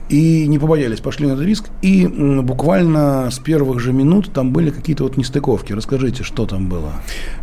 И 0.08 0.46
не 0.46 0.58
побоялись, 0.58 1.00
пошли 1.00 1.26
на 1.26 1.32
этот 1.32 1.44
риск. 1.44 1.68
И 1.82 2.06
буквально 2.06 3.28
с 3.30 3.38
первых 3.38 3.80
же 3.80 3.92
минут 3.92 4.32
там 4.32 4.52
были 4.52 4.70
какие-то 4.70 5.04
вот 5.04 5.16
нестыковки. 5.16 5.72
Расскажите, 5.72 6.22
что 6.22 6.46
там 6.46 6.68
было? 6.68 6.92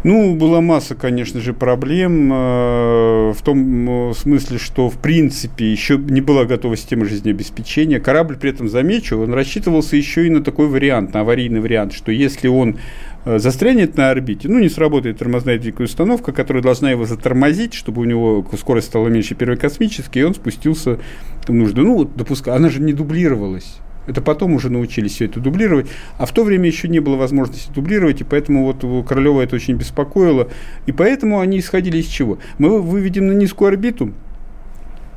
Ну, 0.03 0.35
была 0.35 0.61
масса, 0.61 0.95
конечно 0.95 1.39
же, 1.39 1.53
проблем 1.53 2.31
э, 2.33 3.33
в 3.33 3.41
том 3.43 4.13
смысле, 4.15 4.57
что, 4.57 4.89
в 4.89 4.97
принципе, 4.97 5.71
еще 5.71 5.97
не 5.97 6.21
была 6.21 6.45
готова 6.45 6.75
система 6.75 7.05
жизнеобеспечения. 7.05 7.99
Корабль, 7.99 8.37
при 8.37 8.49
этом, 8.49 8.69
замечу, 8.69 9.17
он 9.17 9.33
рассчитывался 9.33 9.95
еще 9.95 10.25
и 10.25 10.29
на 10.29 10.43
такой 10.43 10.67
вариант, 10.67 11.13
на 11.13 11.21
аварийный 11.21 11.59
вариант, 11.59 11.93
что 11.93 12.11
если 12.11 12.47
он 12.47 12.77
застрянет 13.25 13.97
на 13.97 14.11
орбите, 14.11 14.47
ну, 14.47 14.59
не 14.59 14.69
сработает 14.69 15.17
тормозная 15.17 15.57
двигательная 15.57 15.87
установка, 15.87 16.31
которая 16.31 16.61
должна 16.61 16.91
его 16.91 17.05
затормозить, 17.05 17.73
чтобы 17.73 18.01
у 18.01 18.05
него 18.05 18.45
скорость 18.57 18.87
стала 18.87 19.07
меньше 19.07 19.35
первой 19.35 19.57
космической, 19.57 20.19
и 20.19 20.23
он 20.23 20.35
спустился 20.35 20.99
в 21.47 21.51
нужду. 21.51 21.81
Ну, 21.81 21.95
вот 21.95 22.15
допускай, 22.15 22.55
она 22.55 22.69
же 22.69 22.81
не 22.81 22.93
дублировалась. 22.93 23.79
Это 24.07 24.21
потом 24.21 24.53
уже 24.53 24.69
научились 24.69 25.13
все 25.13 25.25
это 25.25 25.39
дублировать. 25.39 25.87
А 26.17 26.25
в 26.25 26.31
то 26.31 26.43
время 26.43 26.67
еще 26.67 26.87
не 26.87 26.99
было 26.99 27.15
возможности 27.15 27.71
дублировать, 27.73 28.21
и 28.21 28.23
поэтому 28.23 28.63
вот 28.63 29.07
Королева 29.07 29.41
это 29.41 29.55
очень 29.55 29.75
беспокоило. 29.75 30.49
И 30.85 30.91
поэтому 30.91 31.39
они 31.39 31.59
исходили 31.59 31.97
из 31.97 32.05
чего? 32.05 32.37
Мы 32.59 32.81
выведем 32.81 33.27
на 33.27 33.31
низкую 33.31 33.69
орбиту 33.69 34.13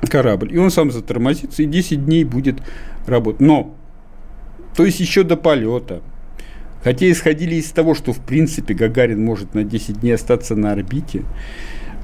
корабль, 0.08 0.54
и 0.54 0.58
он 0.58 0.70
сам 0.70 0.90
затормозится, 0.90 1.62
и 1.62 1.66
10 1.66 2.06
дней 2.06 2.24
будет 2.24 2.62
работать. 3.06 3.40
Но, 3.40 3.74
то 4.74 4.86
есть 4.86 5.00
еще 5.00 5.22
до 5.22 5.36
полета, 5.36 6.00
Хотя 6.82 7.10
исходили 7.10 7.56
из 7.56 7.70
того, 7.70 7.94
что 7.94 8.12
в 8.12 8.20
принципе 8.20 8.74
Гагарин 8.74 9.22
может 9.24 9.54
на 9.54 9.64
10 9.64 10.00
дней 10.00 10.12
остаться 10.12 10.54
на 10.54 10.72
орбите, 10.72 11.22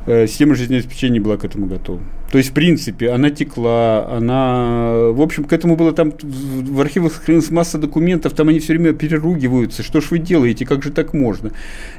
система 0.07 0.55
жизнеобеспечения 0.55 1.21
была 1.21 1.37
к 1.37 1.45
этому 1.45 1.67
готова. 1.67 2.01
То 2.31 2.39
есть, 2.39 2.51
в 2.51 2.53
принципе, 2.53 3.11
она 3.11 3.31
текла, 3.31 4.09
она... 4.11 5.13
В 5.13 5.23
общем, 5.23 5.45
к 5.45 5.53
этому 5.53 5.77
было 5.77 5.93
там... 5.93 6.13
В 6.21 6.81
архивах 6.81 7.13
сохранилась 7.13 7.51
масса 7.53 7.79
документов, 7.79 8.33
там 8.33 8.49
они 8.49 8.59
все 8.59 8.73
время 8.73 8.93
переругиваются. 8.93 9.85
Что 9.85 10.01
ж 10.01 10.11
вы 10.11 10.19
делаете, 10.19 10.67
как 10.67 10.83
же 10.83 10.91
так 10.91 11.15
можно? 11.15 11.53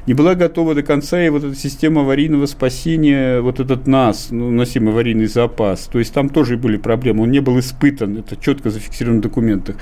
Не 0.06 0.12
была 0.12 0.34
готова 0.34 0.74
до 0.74 0.82
конца 0.82 1.24
и 1.24 1.30
вот 1.30 1.42
эта 1.42 1.54
система 1.54 2.02
аварийного 2.02 2.44
спасения, 2.44 3.40
вот 3.40 3.60
этот 3.60 3.86
НАС, 3.86 4.28
ну, 4.30 4.50
носимый 4.50 4.92
аварийный 4.92 5.26
запас. 5.26 5.88
То 5.90 5.98
есть, 5.98 6.12
там 6.12 6.28
тоже 6.28 6.58
были 6.58 6.76
проблемы. 6.76 7.22
Он 7.22 7.30
не 7.30 7.40
был 7.40 7.58
испытан, 7.58 8.18
это 8.18 8.36
четко 8.36 8.68
зафиксировано 8.68 9.20
в 9.20 9.22
документах 9.22 9.76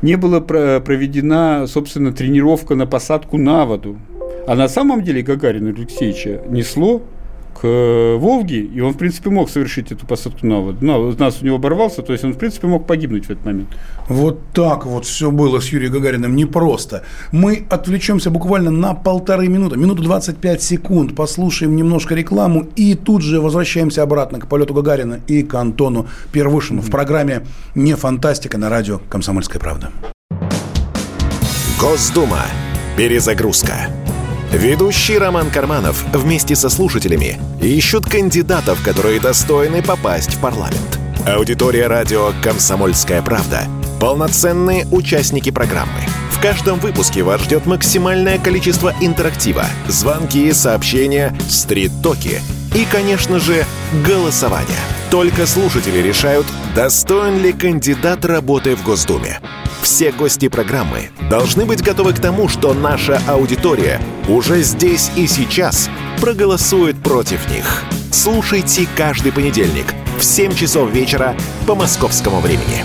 не 0.00 0.16
была 0.16 0.40
проведена, 0.40 1.66
собственно, 1.66 2.12
тренировка 2.12 2.76
на 2.76 2.86
посадку 2.86 3.36
на 3.36 3.66
воду. 3.66 3.98
А 4.46 4.54
на 4.54 4.68
самом 4.68 5.02
деле 5.02 5.22
Гагарина 5.22 5.70
Алексеевича 5.70 6.42
несло 6.48 7.02
к 7.60 7.66
э, 7.66 8.16
Волге, 8.16 8.60
и 8.60 8.80
он, 8.80 8.92
в 8.92 8.96
принципе, 8.96 9.30
мог 9.30 9.50
совершить 9.50 9.90
эту 9.90 10.06
посадку 10.06 10.46
на 10.46 10.60
воду. 10.60 10.78
Но 10.80 11.10
нас 11.12 11.42
у 11.42 11.44
него 11.44 11.56
оборвался, 11.56 12.02
то 12.02 12.12
есть 12.12 12.24
он, 12.24 12.32
в 12.32 12.38
принципе, 12.38 12.68
мог 12.68 12.86
погибнуть 12.86 13.26
в 13.26 13.30
этот 13.30 13.44
момент. 13.44 13.68
Вот 14.08 14.40
так 14.52 14.86
вот 14.86 15.04
все 15.04 15.30
было 15.30 15.60
с 15.60 15.68
Юрием 15.68 15.92
Гагариным 15.92 16.36
непросто. 16.36 17.02
Мы 17.32 17.66
отвлечемся 17.68 18.30
буквально 18.30 18.70
на 18.70 18.94
полторы 18.94 19.48
минуты, 19.48 19.76
минуту 19.76 20.02
25 20.02 20.62
секунд, 20.62 21.16
послушаем 21.16 21.74
немножко 21.74 22.14
рекламу 22.14 22.66
и 22.76 22.94
тут 22.94 23.22
же 23.22 23.40
возвращаемся 23.40 24.02
обратно 24.02 24.38
к 24.38 24.46
полету 24.46 24.74
Гагарина 24.74 25.20
и 25.26 25.42
к 25.42 25.54
Антону 25.54 26.06
Первушину 26.32 26.80
mm-hmm. 26.80 26.86
в 26.86 26.90
программе 26.90 27.46
«Не 27.74 27.94
фантастика» 27.94 28.58
на 28.58 28.68
радио 28.68 29.00
«Комсомольская 29.08 29.60
правда». 29.60 29.90
Госдума. 31.80 32.42
Перезагрузка. 32.96 33.88
Ведущий 34.52 35.18
Роман 35.18 35.50
Карманов 35.50 36.02
вместе 36.12 36.56
со 36.56 36.70
слушателями 36.70 37.38
ищут 37.60 38.06
кандидатов, 38.06 38.82
которые 38.82 39.20
достойны 39.20 39.82
попасть 39.82 40.34
в 40.34 40.40
парламент. 40.40 40.98
Аудитория 41.26 41.88
радио 41.88 42.32
«Комсомольская 42.42 43.20
правда»— 43.22 43.64
полноценные 44.00 44.86
участники 44.90 45.50
программы. 45.50 46.00
В 46.30 46.40
каждом 46.40 46.78
выпуске 46.78 47.22
вас 47.22 47.42
ждет 47.42 47.66
максимальное 47.66 48.38
количество 48.38 48.94
интерактива, 49.00 49.66
звонки, 49.88 50.50
сообщения, 50.52 51.36
стрит-токи 51.48 52.40
и, 52.74 52.86
конечно 52.90 53.40
же, 53.40 53.66
голосование. 54.06 54.78
Только 55.10 55.46
слушатели 55.46 55.98
решают, 55.98 56.46
достоин 56.74 57.42
ли 57.42 57.52
кандидат 57.52 58.24
работы 58.24 58.76
в 58.76 58.84
Госдуме. 58.84 59.40
Все 59.82 60.12
гости 60.12 60.48
программы 60.48 61.10
должны 61.28 61.66
быть 61.66 61.82
готовы 61.82 62.12
к 62.12 62.20
тому, 62.20 62.48
что 62.48 62.72
наша 62.72 63.20
аудитория 63.26 64.00
уже 64.28 64.62
здесь 64.62 65.10
и 65.16 65.26
сейчас 65.26 65.90
проголосует 66.20 66.96
против 67.02 67.50
них. 67.50 67.82
Слушайте 68.12 68.86
каждый 68.96 69.32
понедельник 69.32 69.86
в 70.18 70.24
7 70.24 70.52
часов 70.54 70.90
вечера 70.90 71.36
по 71.66 71.76
московскому 71.76 72.40
времени. 72.40 72.84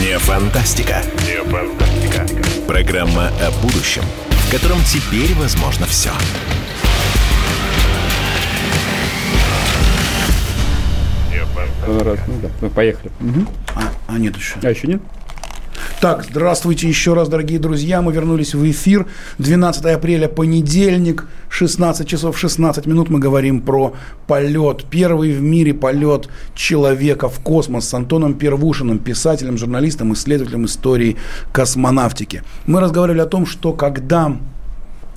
Не 0.00 0.16
фантастика. 0.18 1.02
Не 1.26 1.42
фантастика. 1.50 2.26
Программа 2.68 3.28
о 3.40 3.50
будущем, 3.62 4.02
в 4.30 4.50
котором 4.52 4.78
теперь 4.84 5.34
возможно 5.34 5.86
все. 5.86 6.10
Раз, 11.86 12.18
ну 12.26 12.34
да, 12.60 12.68
поехали. 12.68 13.12
Угу. 13.20 13.46
А, 13.76 13.92
а 14.08 14.18
нет 14.18 14.36
еще. 14.36 14.54
А 14.62 14.70
еще 14.70 14.88
нет? 14.88 15.00
Так, 15.98 16.26
здравствуйте 16.28 16.86
еще 16.86 17.14
раз, 17.14 17.30
дорогие 17.30 17.58
друзья. 17.58 18.02
Мы 18.02 18.12
вернулись 18.12 18.54
в 18.54 18.70
эфир. 18.70 19.06
12 19.38 19.86
апреля, 19.86 20.28
понедельник, 20.28 21.26
16 21.48 22.06
часов 22.06 22.38
16 22.38 22.84
минут. 22.84 23.08
Мы 23.08 23.18
говорим 23.18 23.62
про 23.62 23.94
полет. 24.26 24.84
Первый 24.90 25.32
в 25.32 25.40
мире 25.40 25.72
полет 25.72 26.28
человека 26.54 27.30
в 27.30 27.40
космос 27.40 27.88
с 27.88 27.94
Антоном 27.94 28.34
Первушиным, 28.34 28.98
писателем, 28.98 29.56
журналистом, 29.56 30.12
исследователем 30.12 30.66
истории 30.66 31.16
космонавтики. 31.52 32.42
Мы 32.66 32.80
разговаривали 32.80 33.20
о 33.20 33.26
том, 33.26 33.46
что 33.46 33.72
когда 33.72 34.36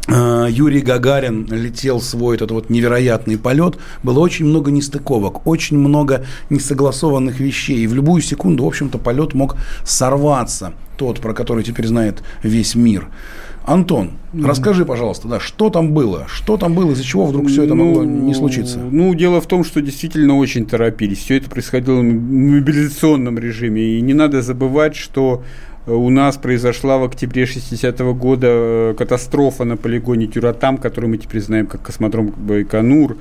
Юрий 0.07 0.81
Гагарин 0.81 1.45
летел 1.51 2.01
свой 2.01 2.35
этот 2.35 2.51
вот 2.51 2.69
невероятный 2.69 3.37
полет, 3.37 3.77
было 4.01 4.19
очень 4.19 4.45
много 4.45 4.71
нестыковок, 4.71 5.45
очень 5.45 5.77
много 5.77 6.25
несогласованных 6.49 7.39
вещей. 7.39 7.83
И 7.83 7.87
в 7.87 7.93
любую 7.93 8.21
секунду, 8.21 8.63
в 8.63 8.67
общем-то, 8.67 8.97
полет 8.97 9.33
мог 9.33 9.55
сорваться, 9.83 10.73
тот, 10.97 11.19
про 11.19 11.33
который 11.33 11.63
теперь 11.63 11.87
знает 11.87 12.23
весь 12.43 12.75
мир. 12.75 13.07
Антон, 13.65 14.13
mm-hmm. 14.33 14.47
расскажи, 14.47 14.83
пожалуйста, 14.83 15.27
да, 15.27 15.39
что 15.39 15.69
там 15.69 15.93
было? 15.93 16.25
Что 16.27 16.57
там 16.57 16.73
было, 16.73 16.91
из-за 16.93 17.03
чего 17.03 17.27
вдруг 17.27 17.49
все 17.49 17.63
это 17.63 17.75
ну, 17.75 17.85
могло 17.85 18.03
не 18.03 18.33
случиться? 18.33 18.79
Ну, 18.79 19.13
дело 19.13 19.41
в 19.41 19.45
том, 19.45 19.63
что 19.63 19.79
действительно 19.79 20.37
очень 20.37 20.65
торопились. 20.65 21.19
Все 21.19 21.37
это 21.37 21.51
происходило 21.51 21.99
в 21.99 22.03
мобилизационном 22.03 23.37
режиме. 23.37 23.97
И 23.97 24.01
не 24.01 24.15
надо 24.15 24.41
забывать, 24.41 24.95
что 24.95 25.43
у 25.89 26.09
нас 26.09 26.37
произошла 26.37 26.97
в 26.97 27.03
октябре 27.03 27.45
60 27.45 27.99
-го 27.99 28.13
года 28.13 28.47
э, 28.49 28.95
катастрофа 28.97 29.65
на 29.65 29.77
полигоне 29.77 30.27
Тюратам, 30.27 30.77
который 30.77 31.09
мы 31.09 31.17
теперь 31.17 31.41
знаем 31.41 31.67
как 31.67 31.81
космодром 31.81 32.33
Байконур. 32.37 33.17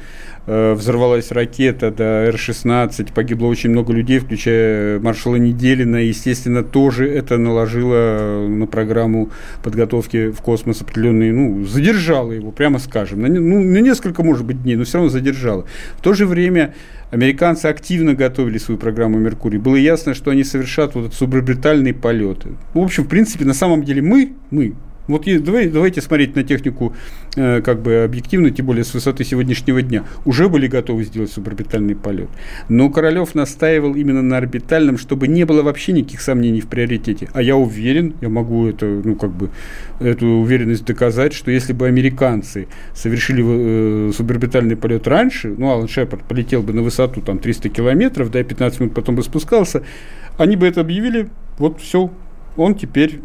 Э, 0.47 0.73
взорвалась 0.73 1.31
ракета 1.31 1.91
до 1.91 2.05
Р-16, 2.29 3.13
погибло 3.13 3.49
очень 3.49 3.71
много 3.71 3.93
людей, 3.93 4.19
включая 4.19 4.99
маршала 5.01 5.37
Неделина. 5.37 5.97
Естественно, 5.97 6.63
тоже 6.63 7.07
это 7.07 7.37
наложило 7.37 8.47
на 8.49 8.67
программу 8.67 9.29
подготовки 9.63 10.31
в 10.31 10.41
космос 10.41 10.81
определенные, 10.81 11.33
ну, 11.33 11.67
задержало 11.67 12.33
его, 12.33 12.51
прямо 12.51 12.79
скажем. 12.79 13.21
На, 13.21 13.29
ну, 13.29 13.63
на 13.63 13.79
несколько, 13.79 14.23
может 14.23 14.47
быть, 14.47 14.63
дней, 14.63 14.77
но 14.77 14.85
все 14.85 14.99
равно 14.99 15.11
задержало. 15.11 15.65
В 15.99 16.03
то 16.03 16.15
же 16.15 16.27
время 16.27 16.75
Американцы 17.11 17.67
активно 17.67 18.15
готовили 18.15 18.59
свою 18.59 18.79
программу 18.79 19.19
«Меркурий». 19.19 19.59
Было 19.59 19.77
ясно, 19.77 20.12
что 20.12 20.31
они 20.31 20.45
совершат 20.45 20.95
вот 20.95 21.07
этот 21.07 21.15
суборбитальный 21.15 21.95
полет. 21.95 22.45
В 22.75 22.79
общем, 22.79 23.05
в 23.05 23.09
принципе, 23.09 23.47
на 23.47 23.55
самом 23.55 23.83
деле 23.83 24.03
мы, 24.03 24.35
мы, 24.50 24.75
вот 25.09 25.25
давай, 25.43 25.69
давайте 25.69 26.00
смотреть 26.00 26.37
на 26.37 26.45
технику 26.45 26.95
э, 27.37 27.61
как 27.62 27.81
бы 27.81 28.05
объективно, 28.05 28.50
тем 28.50 28.67
более 28.67 28.85
с 28.85 28.95
высоты 28.95 29.25
сегодняшнего 29.25 29.83
дня. 29.83 30.05
Уже 30.25 30.49
были 30.49 30.67
готовы 30.67 31.05
сделать 31.05 31.33
суборбитальный 31.33 31.97
полет. 31.97 32.29
Но 32.69 32.91
Королев 32.91 33.35
настаивал 33.35 33.95
именно 33.95 34.23
на 34.23 34.37
орбитальном, 34.37 34.99
чтобы 34.99 35.27
не 35.27 35.45
было 35.45 35.62
вообще 35.62 35.93
никаких 35.93 36.21
сомнений 36.21 36.61
в 36.61 36.69
приоритете. 36.69 37.29
А 37.33 37.43
я 37.43 37.57
уверен, 37.57 38.15
я 38.21 38.29
могу 38.29 38.67
это, 38.67 38.87
ну 38.87 39.15
как 39.15 39.31
бы, 39.31 39.50
эту 40.00 40.27
уверенность 40.27 40.85
доказать, 40.85 41.33
что 41.33 41.50
если 41.50 41.73
бы 41.73 41.87
американцы 41.87 42.69
совершили 42.95 43.43
э, 43.47 44.12
суборбитальный 44.12 44.77
полет 44.77 45.09
раньше, 45.09 45.55
ну, 45.57 45.71
Алан 45.71 45.88
Шепард 45.88 46.25
полетел 46.25 46.62
бы 46.62 46.73
на 46.73 46.83
высоту 46.83 47.21
там 47.21 47.38
300 47.38 47.71
километров, 47.71 48.31
да, 48.31 48.41
и 48.41 48.45
15 48.45 48.81
минут 48.81 48.95
потом 48.95 49.17
бы 49.17 49.23
спускался, 49.23 49.83
они 50.37 50.57
бы 50.57 50.67
это 50.67 50.83
объявили, 50.83 51.29
вот 51.59 51.81
все, 51.81 52.11
он 52.59 52.75
теперь 52.75 53.21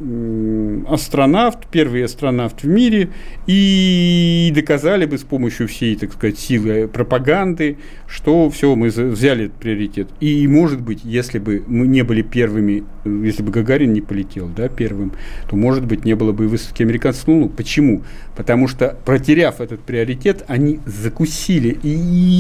астронавт, 0.88 1.68
первый 1.72 2.06
астронавт 2.06 2.64
в 2.64 2.68
мире, 2.68 3.10
и 3.48 4.52
доказали 4.56 5.06
бы 5.06 5.18
с 5.18 5.24
помощью 5.24 5.68
всей, 5.68 5.96
так 5.96 6.14
сказать, 6.14 6.38
силы 6.38 6.88
пропаганды, 6.88 7.78
что 8.08 8.50
все, 8.50 8.76
мы 8.76 8.90
взяли 8.90 9.46
этот 9.46 9.58
приоритет. 9.58 10.08
И, 10.20 10.48
может 10.48 10.82
быть, 10.82 11.02
если 11.04 11.40
бы 11.40 11.64
мы 11.68 11.88
не 11.88 12.04
были 12.04 12.22
первыми, 12.22 12.84
если 13.04 13.44
бы 13.44 13.52
Гагарин 13.52 13.92
не 13.92 14.02
полетел 14.02 14.50
да, 14.56 14.70
первым, 14.70 15.14
то, 15.50 15.56
может 15.56 15.86
быть, 15.86 16.06
не 16.06 16.14
было 16.14 16.32
бы 16.32 16.46
и 16.46 16.48
высадки 16.48 16.84
американцев 16.84 17.28
на 17.28 17.34
Луну. 17.34 17.50
Почему? 17.50 18.04
Потому 18.36 18.68
что, 18.68 18.96
протеряв 19.04 19.62
этот 19.62 19.82
приоритет, 19.82 20.46
они 20.48 20.80
закусили, 20.86 21.78
и 21.82 21.90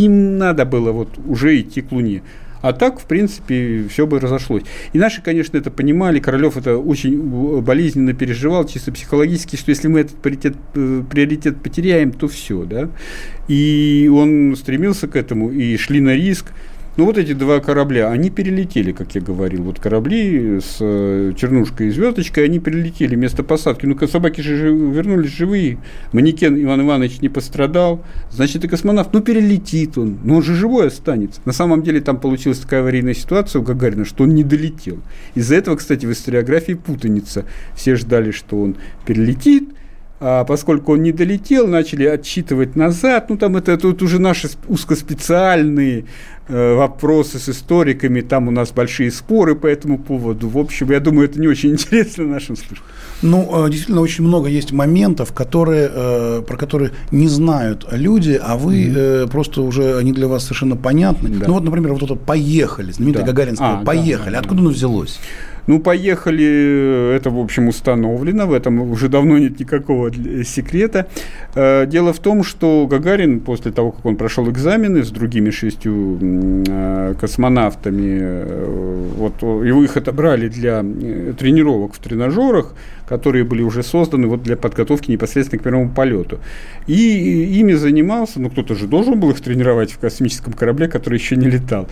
им 0.06 0.38
надо 0.38 0.66
было 0.66 0.92
вот 0.92 1.18
уже 1.26 1.60
идти 1.60 1.82
к 1.82 1.92
Луне. 1.92 2.22
А 2.64 2.72
так, 2.72 2.98
в 3.02 3.06
принципе, 3.08 3.84
все 3.90 4.08
бы 4.08 4.22
разошлось. 4.22 4.64
И 4.94 4.98
наши, 4.98 5.22
конечно, 5.22 5.58
это 5.58 5.70
понимали. 5.70 6.20
Королев 6.20 6.56
это 6.56 6.78
очень 6.78 7.62
болезненно 7.62 8.14
переживал, 8.14 8.66
чисто 8.66 8.94
психологически, 8.94 9.58
что 9.58 9.72
если 9.72 9.90
мы 9.90 10.00
этот 10.00 10.16
приоритет, 10.16 10.56
э, 10.74 11.04
приоритет 11.12 11.62
потеряем, 11.62 12.14
то 12.14 12.30
все. 12.30 12.64
Да? 12.64 12.90
И 13.50 14.10
он 14.12 14.56
стремился 14.56 15.10
к 15.10 15.18
этому, 15.18 15.52
и 15.52 15.76
шли 15.76 16.00
на 16.00 16.16
риск. 16.16 16.54
Ну, 16.96 17.06
вот 17.06 17.18
эти 17.18 17.34
два 17.34 17.60
корабля, 17.60 18.12
они 18.12 18.30
перелетели, 18.30 18.92
как 18.92 19.16
я 19.16 19.22
говорил. 19.22 19.64
Вот 19.64 19.80
корабли 19.80 20.60
с 20.60 20.78
э, 20.80 21.34
чернушкой 21.36 21.88
и 21.88 21.90
звездочкой, 21.90 22.46
они 22.46 22.60
перелетели 22.60 23.16
вместо 23.16 23.42
посадки. 23.42 23.88
Ну, 23.88 23.98
собаки 24.08 24.42
же 24.42 24.72
вернулись 24.72 25.32
живые. 25.32 25.80
Манекен 26.12 26.56
Иван 26.62 26.82
Иванович 26.82 27.22
не 27.22 27.30
пострадал. 27.30 28.04
Значит, 28.30 28.64
и 28.66 28.68
космонавт, 28.68 29.12
ну, 29.12 29.22
перелетит 29.22 29.98
он. 29.98 30.20
Но 30.24 30.36
он 30.36 30.44
же 30.44 30.54
живой 30.54 30.88
останется. 30.88 31.42
На 31.46 31.52
самом 31.52 31.82
деле, 31.82 32.00
там 32.00 32.20
получилась 32.20 32.60
такая 32.60 32.82
аварийная 32.82 33.16
ситуация 33.16 33.62
у 33.62 33.64
Гагарина, 33.64 34.06
что 34.06 34.26
он 34.26 34.36
не 34.36 34.44
долетел. 34.44 35.00
Из-за 35.34 35.56
этого, 35.56 35.78
кстати, 35.78 36.06
в 36.06 36.12
историографии 36.12 36.74
путаница. 36.74 37.46
Все 37.76 37.96
ждали, 37.96 38.30
что 38.30 38.62
он 38.62 38.76
перелетит, 39.08 39.70
а 40.26 40.46
поскольку 40.46 40.94
он 40.94 41.04
не 41.04 41.12
долетел, 41.12 41.68
начали 41.68 42.06
отсчитывать 42.06 42.78
назад. 42.78 43.30
Ну, 43.30 43.36
там 43.36 43.58
это 43.58 43.78
тут 43.78 44.02
уже 44.02 44.20
наши 44.20 44.48
узкоспециальные 44.70 46.06
вопросы 46.50 47.40
с 47.40 47.50
историками, 47.50 48.22
там 48.22 48.48
у 48.48 48.52
нас 48.52 48.72
большие 48.72 49.12
споры 49.12 49.56
по 49.56 49.68
этому 49.68 49.98
поводу. 49.98 50.50
В 50.50 50.58
общем, 50.58 50.92
я 50.92 51.00
думаю, 51.00 51.30
это 51.30 51.40
не 51.40 51.48
очень 51.48 51.72
интересно 51.74 52.26
нашим 52.26 52.56
слушателям. 52.56 52.84
Ну, 53.22 53.66
э, 53.66 53.70
действительно, 53.70 54.02
очень 54.02 54.26
много 54.26 54.50
есть 54.50 54.74
моментов, 54.74 55.32
которые, 55.32 55.90
э, 55.92 56.42
про 56.46 56.58
которые 56.58 56.92
не 57.12 57.30
знают 57.30 57.88
люди, 57.92 58.40
а 58.42 58.58
вы 58.58 58.86
mm-hmm. 58.86 59.32
просто 59.32 59.62
уже, 59.62 59.98
они 59.98 60.12
для 60.12 60.28
вас 60.28 60.44
совершенно 60.44 60.76
понятны. 60.76 61.30
Да. 61.30 61.48
Ну, 61.48 61.54
вот, 61.54 61.64
например, 61.64 61.94
вот 61.94 62.04
это 62.04 62.16
«Поехали», 62.16 62.92
знаменитое 62.92 63.24
да. 63.24 63.32
Гагаринское 63.32 63.80
а, 63.80 63.84
«Поехали». 63.86 64.34
Да, 64.34 64.40
Откуда 64.40 64.56
да. 64.56 64.62
оно 64.62 64.70
взялось? 64.72 65.20
Ну, 65.68 65.80
поехали, 65.80 67.16
это, 67.16 67.30
в 67.30 67.40
общем, 67.40 67.70
установлено, 67.70 68.48
в 68.48 68.54
этом 68.54 68.82
уже 68.92 69.08
давно 69.08 69.38
нет 69.38 69.60
никакого 69.60 70.12
секрета. 70.44 71.08
Э, 71.56 71.86
дело 71.88 72.12
в 72.12 72.20
том, 72.20 72.44
что 72.44 72.86
Гагарин, 72.86 73.40
после 73.40 73.72
того, 73.72 73.92
как 73.92 74.06
он 74.06 74.18
прошел 74.18 74.50
экзамены 74.50 75.04
с 75.04 75.10
другими 75.10 75.52
шестью 75.52 76.20
э, 76.68 77.16
космонавтами, 77.20 78.20
э, 78.22 79.14
вот 79.18 79.42
его 79.42 79.84
их 79.84 79.96
отобрали 79.96 80.50
для 80.50 80.84
тренировок 81.38 81.94
в 81.94 82.00
тренажерах, 82.00 82.74
которые 83.08 83.46
были 83.46 83.62
уже 83.62 83.84
созданы 83.84 84.28
вот 84.28 84.44
для 84.44 84.58
подготовки 84.58 85.12
непосредственно 85.12 85.60
к 85.60 85.64
первому 85.64 85.90
полету. 85.90 86.40
И 86.88 87.60
ими 87.60 87.74
занимался, 87.74 88.42
ну, 88.42 88.50
кто-то 88.50 88.76
же 88.76 88.88
должен 88.88 89.20
был 89.20 89.32
их 89.32 89.40
тренировать 89.40 89.92
в 89.92 90.00
космическом 90.00 90.54
корабле, 90.54 90.88
который 90.88 91.20
еще 91.20 91.36
не 91.36 91.48
летал. 91.48 91.88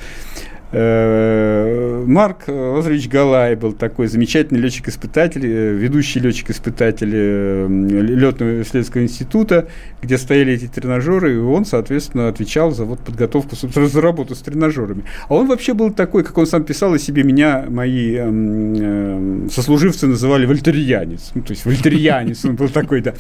Э, 0.74 2.04
Марк 2.08 2.48
Лазаревич 2.48 3.10
Галай 3.10 3.56
был 3.56 3.74
такой 3.74 4.08
замечательный 4.08 4.60
летчик-испытатель, 4.60 5.46
э, 5.46 5.74
ведущий 5.74 6.20
летчик-испытатель 6.20 7.12
э, 7.14 7.68
летного 7.68 8.62
исследовательского 8.62 9.04
института, 9.04 9.68
где 10.02 10.18
стояли 10.18 10.54
эти 10.54 10.68
тренажеры, 10.68 11.36
и 11.36 11.38
он, 11.38 11.66
соответственно, 11.66 12.30
отвечал 12.30 12.72
за 12.72 12.86
вот 12.86 13.00
подготовку, 13.00 13.56
за 13.56 14.02
работу 14.02 14.36
с 14.36 14.40
тренажерами. 14.40 15.04
А 15.28 15.36
он 15.36 15.48
вообще 15.48 15.74
был 15.74 15.92
такой, 15.92 16.24
как 16.24 16.38
он 16.38 16.48
сам 16.48 16.64
писал 16.64 16.94
о 16.94 17.00
себе, 17.00 17.24
меня 17.24 17.66
мои 17.70 18.16
э, 18.18 19.48
сослуживцы 19.52 20.08
называли 20.08 20.46
вольтерианец. 20.46 21.32
Ну, 21.36 21.42
то 21.42 21.52
есть 21.52 21.66
вольтерианец 21.66 22.46
он 22.46 22.56
был 22.56 22.70
такой, 22.70 23.02
да. 23.02 23.14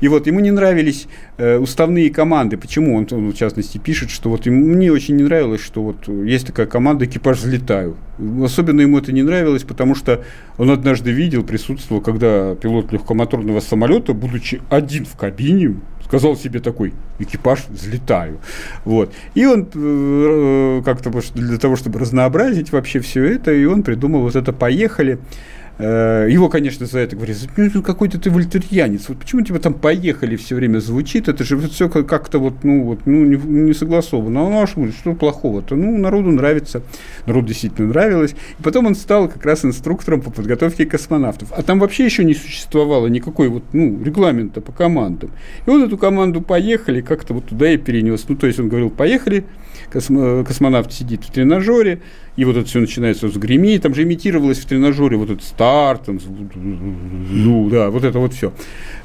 И 0.00 0.08
вот 0.08 0.26
ему 0.26 0.40
не 0.40 0.50
нравились 0.50 1.06
уставные 1.38 2.10
команды. 2.10 2.56
Почему? 2.56 2.96
Он, 2.96 3.06
в 3.06 3.34
частности, 3.34 3.78
пишет, 3.78 4.10
что 4.10 4.30
вот 4.30 4.46
мне 4.46 4.92
очень 4.92 5.16
не 5.16 5.24
нравилось, 5.24 5.60
что 5.60 5.82
вот 5.82 6.08
есть 6.08 6.46
такая 6.46 6.66
команда, 6.66 6.93
команда 6.94 7.06
«Экипаж 7.06 7.38
взлетаю». 7.38 7.96
Особенно 8.44 8.80
ему 8.80 8.98
это 8.98 9.12
не 9.12 9.22
нравилось, 9.22 9.64
потому 9.64 9.94
что 9.94 10.22
он 10.58 10.70
однажды 10.70 11.10
видел, 11.10 11.42
присутствовал, 11.42 12.00
когда 12.00 12.54
пилот 12.54 12.92
легкомоторного 12.92 13.60
самолета, 13.60 14.14
будучи 14.14 14.60
один 14.70 15.04
в 15.04 15.16
кабине, 15.16 15.74
сказал 16.04 16.36
себе 16.36 16.60
такой 16.60 16.92
экипаж 17.18 17.64
взлетаю 17.68 18.38
вот. 18.84 19.12
И 19.34 19.46
он 19.46 19.66
э, 19.74 20.82
как-то 20.84 21.10
для 21.34 21.58
того 21.58 21.76
чтобы 21.76 21.98
разнообразить 21.98 22.72
вообще 22.72 23.00
все 23.00 23.24
это 23.24 23.52
и 23.52 23.64
он 23.64 23.82
придумал 23.82 24.20
вот 24.20 24.36
это 24.36 24.52
поехали 24.52 25.18
Э, 25.18 25.63
его, 25.78 26.48
конечно, 26.48 26.86
за 26.86 27.00
это 27.00 27.16
говорят, 27.16 27.36
какой-то 27.84 28.20
ты 28.20 28.30
вольтерьянец, 28.30 29.08
вот 29.08 29.18
почему 29.18 29.42
тебя 29.42 29.58
там 29.58 29.74
поехали 29.74 30.36
все 30.36 30.54
время 30.54 30.78
звучит, 30.78 31.28
это 31.28 31.42
же 31.42 31.58
все 31.68 31.88
как-то 31.88 32.38
вот, 32.38 32.62
ну, 32.62 32.84
вот, 32.84 33.00
ну, 33.06 33.24
не, 33.24 33.74
согласовано. 33.74 34.48
Ну, 34.50 34.62
а 34.62 34.66
что, 34.66 34.86
что 34.92 35.14
плохого-то? 35.14 35.74
Ну, 35.74 35.98
народу 35.98 36.30
нравится, 36.30 36.82
народу 37.26 37.48
действительно 37.48 37.88
нравилось. 37.88 38.36
И 38.58 38.62
потом 38.62 38.86
он 38.86 38.94
стал 38.94 39.28
как 39.28 39.44
раз 39.44 39.64
инструктором 39.64 40.20
по 40.20 40.30
подготовке 40.30 40.86
космонавтов. 40.86 41.48
А 41.52 41.62
там 41.62 41.80
вообще 41.80 42.04
еще 42.04 42.24
не 42.24 42.34
существовало 42.34 43.08
никакой 43.08 43.48
вот, 43.48 43.64
ну, 43.72 44.02
регламента 44.02 44.60
по 44.60 44.72
командам. 44.72 45.30
И 45.66 45.70
он 45.70 45.82
эту 45.82 45.98
команду 45.98 46.40
поехали, 46.40 47.00
как-то 47.00 47.34
вот 47.34 47.46
туда 47.46 47.70
и 47.70 47.76
перенес. 47.76 48.26
Ну, 48.28 48.36
то 48.36 48.46
есть 48.46 48.60
он 48.60 48.68
говорил, 48.68 48.90
поехали, 48.90 49.44
космо, 49.90 50.44
космонавт 50.44 50.92
сидит 50.92 51.24
в 51.24 51.32
тренажере, 51.32 52.00
и 52.36 52.44
вот 52.44 52.56
это 52.56 52.66
все 52.66 52.80
начинается 52.80 53.28
с 53.28 53.36
гремить, 53.36 53.82
там 53.82 53.94
же 53.94 54.02
имитировалось 54.02 54.58
в 54.58 54.66
тренажере 54.66 55.16
вот 55.16 55.30
этот 55.30 55.44
старт, 55.44 56.06
там, 56.06 56.18
ну 56.54 57.70
да, 57.70 57.90
вот 57.90 58.04
это 58.04 58.18
вот 58.18 58.34
все. 58.34 58.52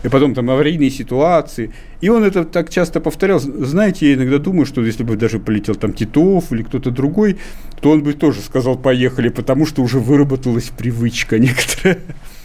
И 0.04 0.10
потом 0.10 0.34
там 0.34 0.50
аварийные 0.50 0.90
ситуации. 0.90 1.72
И 2.02 2.10
он 2.10 2.24
это 2.24 2.44
так 2.44 2.70
часто 2.70 3.00
повторял. 3.00 3.40
Знаете, 3.40 4.10
я 4.10 4.16
иногда 4.16 4.40
думаю, 4.40 4.66
что 4.66 4.84
если 4.84 5.04
бы 5.04 5.16
даже 5.16 5.40
полетел 5.40 5.76
там 5.76 5.94
Титов 5.94 6.52
или 6.52 6.64
кто-то 6.64 6.92
другой, 6.92 7.38
то 7.82 7.92
он 7.92 8.04
бы 8.04 8.14
тоже 8.14 8.42
сказал 8.42 8.78
«поехали», 8.78 9.30
потому 9.30 9.66
что 9.66 9.84
уже 9.84 10.00
выработалась 10.00 10.72
привычка 10.76 11.38
некоторая. 11.38 12.00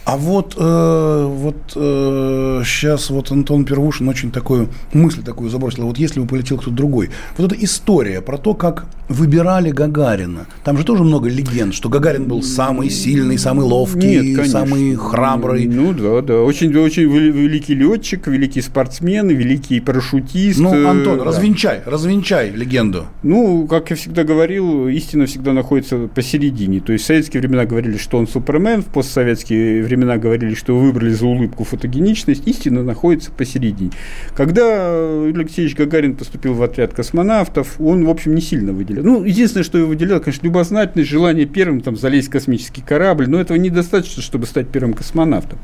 А 0.05 0.17
вот, 0.17 0.53
э, 0.55 1.25
вот 1.27 1.73
э, 1.75 2.61
сейчас 2.63 3.09
вот 3.09 3.31
Антон 3.31 3.65
Первушин 3.65 4.07
очень 4.07 4.29
такую 4.29 4.69
мысль 4.93 5.23
такую 5.23 5.49
забросил. 5.49 5.87
Вот 5.87 5.97
если 5.97 6.19
бы 6.19 6.27
полетел 6.27 6.57
кто-то 6.57 6.75
другой. 6.75 7.09
Вот 7.37 7.51
эта 7.51 7.63
история 7.63 8.21
про 8.21 8.37
то, 8.37 8.53
как 8.53 8.85
выбирали 9.09 9.71
Гагарина. 9.71 10.45
Там 10.63 10.77
же 10.77 10.83
тоже 10.83 11.03
много 11.03 11.27
легенд, 11.27 11.73
что 11.73 11.89
Гагарин 11.89 12.27
был 12.27 12.43
самый 12.43 12.91
сильный, 12.91 13.39
самый 13.39 13.65
ловкий, 13.65 14.35
Нет, 14.35 14.47
самый 14.47 14.93
храбрый. 14.95 15.65
Ну 15.65 15.91
да, 15.93 16.21
да. 16.21 16.41
Очень, 16.41 16.75
очень 16.77 17.09
великий 17.09 17.73
летчик, 17.73 18.27
великий 18.27 18.61
спортсмен, 18.61 19.27
великий 19.29 19.79
парашютист. 19.79 20.59
Ну, 20.59 20.73
э, 20.73 20.85
Антон, 20.85 21.17
да. 21.17 21.23
развенчай, 21.23 21.81
развенчай 21.83 22.51
легенду. 22.51 23.05
Ну, 23.23 23.65
как 23.67 23.89
я 23.89 23.95
всегда 23.95 24.23
говорил, 24.23 24.87
истина 24.87 25.25
всегда 25.25 25.53
находится 25.53 26.07
посередине. 26.13 26.79
То 26.79 26.93
есть 26.93 27.05
в 27.05 27.07
советские 27.07 27.41
времена 27.41 27.65
говорили, 27.65 27.97
что 27.97 28.19
он 28.19 28.27
супермен, 28.27 28.83
в 28.83 28.85
постсоветские 28.85 29.81
времена 29.81 29.94
времена 29.95 30.17
говорили, 30.17 30.53
что 30.53 30.77
вы 30.77 30.87
выбрали 30.87 31.11
за 31.11 31.25
улыбку 31.25 31.63
фотогеничность, 31.63 32.47
истина 32.47 32.83
находится 32.83 33.31
посередине. 33.31 33.91
Когда 34.35 35.23
Алексей 35.23 35.73
Гагарин 35.73 36.15
поступил 36.15 36.53
в 36.53 36.61
отряд 36.61 36.93
космонавтов, 36.93 37.79
он, 37.79 38.05
в 38.05 38.09
общем, 38.09 38.35
не 38.35 38.41
сильно 38.41 38.73
выделял. 38.73 39.03
Ну, 39.03 39.23
единственное, 39.23 39.63
что 39.63 39.77
его 39.77 39.87
выделял, 39.87 40.19
конечно, 40.19 40.45
любознательность, 40.45 41.09
желание 41.09 41.45
первым 41.45 41.81
там, 41.81 41.95
залезть 41.95 42.27
в 42.27 42.31
космический 42.31 42.81
корабль, 42.81 43.27
но 43.29 43.39
этого 43.39 43.57
недостаточно, 43.57 44.21
чтобы 44.21 44.45
стать 44.45 44.67
первым 44.67 44.93
космонавтом. 44.93 45.59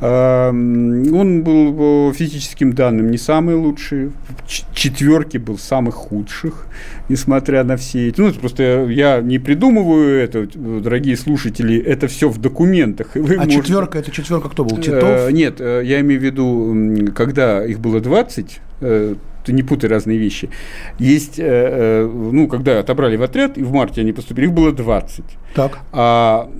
Он 0.00 1.42
был 1.42 2.12
физическим 2.12 2.72
данным 2.72 3.10
не 3.10 3.18
самый 3.18 3.54
лучший, 3.54 4.12
в 4.46 4.74
четверке 4.74 5.38
был 5.38 5.58
самых 5.58 5.94
худших, 5.94 6.66
несмотря 7.08 7.64
на 7.64 7.76
все 7.76 8.08
эти. 8.08 8.20
Ну, 8.20 8.28
это 8.28 8.38
просто 8.38 8.86
я, 8.90 9.20
не 9.20 9.38
придумываю 9.38 10.22
это, 10.22 10.46
дорогие 10.54 11.16
слушатели, 11.16 11.78
это 11.78 12.08
все 12.08 12.28
в 12.28 12.38
документах. 12.38 13.14
Вы 13.14 13.34
а 13.34 13.38
можете... 13.38 13.62
четверка, 13.62 13.98
это 13.98 14.10
четверка 14.10 14.48
кто 14.48 14.64
был? 14.64 14.78
Э, 14.78 14.82
Титов? 14.82 15.32
Нет, 15.32 15.60
э, 15.60 15.82
я 15.84 16.00
имею 16.00 16.20
в 16.20 16.24
виду, 16.24 17.12
когда 17.14 17.64
их 17.64 17.80
было 17.80 18.00
20, 18.00 18.60
э, 18.80 19.14
ты 19.44 19.52
не 19.52 19.62
путай 19.62 19.88
разные 19.88 20.18
вещи. 20.18 20.50
Есть, 20.98 21.38
ну, 21.38 22.48
когда 22.48 22.80
отобрали 22.80 23.16
в 23.16 23.22
отряд, 23.22 23.56
и 23.56 23.62
в 23.62 23.72
марте 23.72 24.02
они 24.02 24.12
поступили, 24.12 24.46
их 24.46 24.52
было 24.52 24.72
20. 24.72 25.24
Так. 25.54 25.78
А 25.92 26.50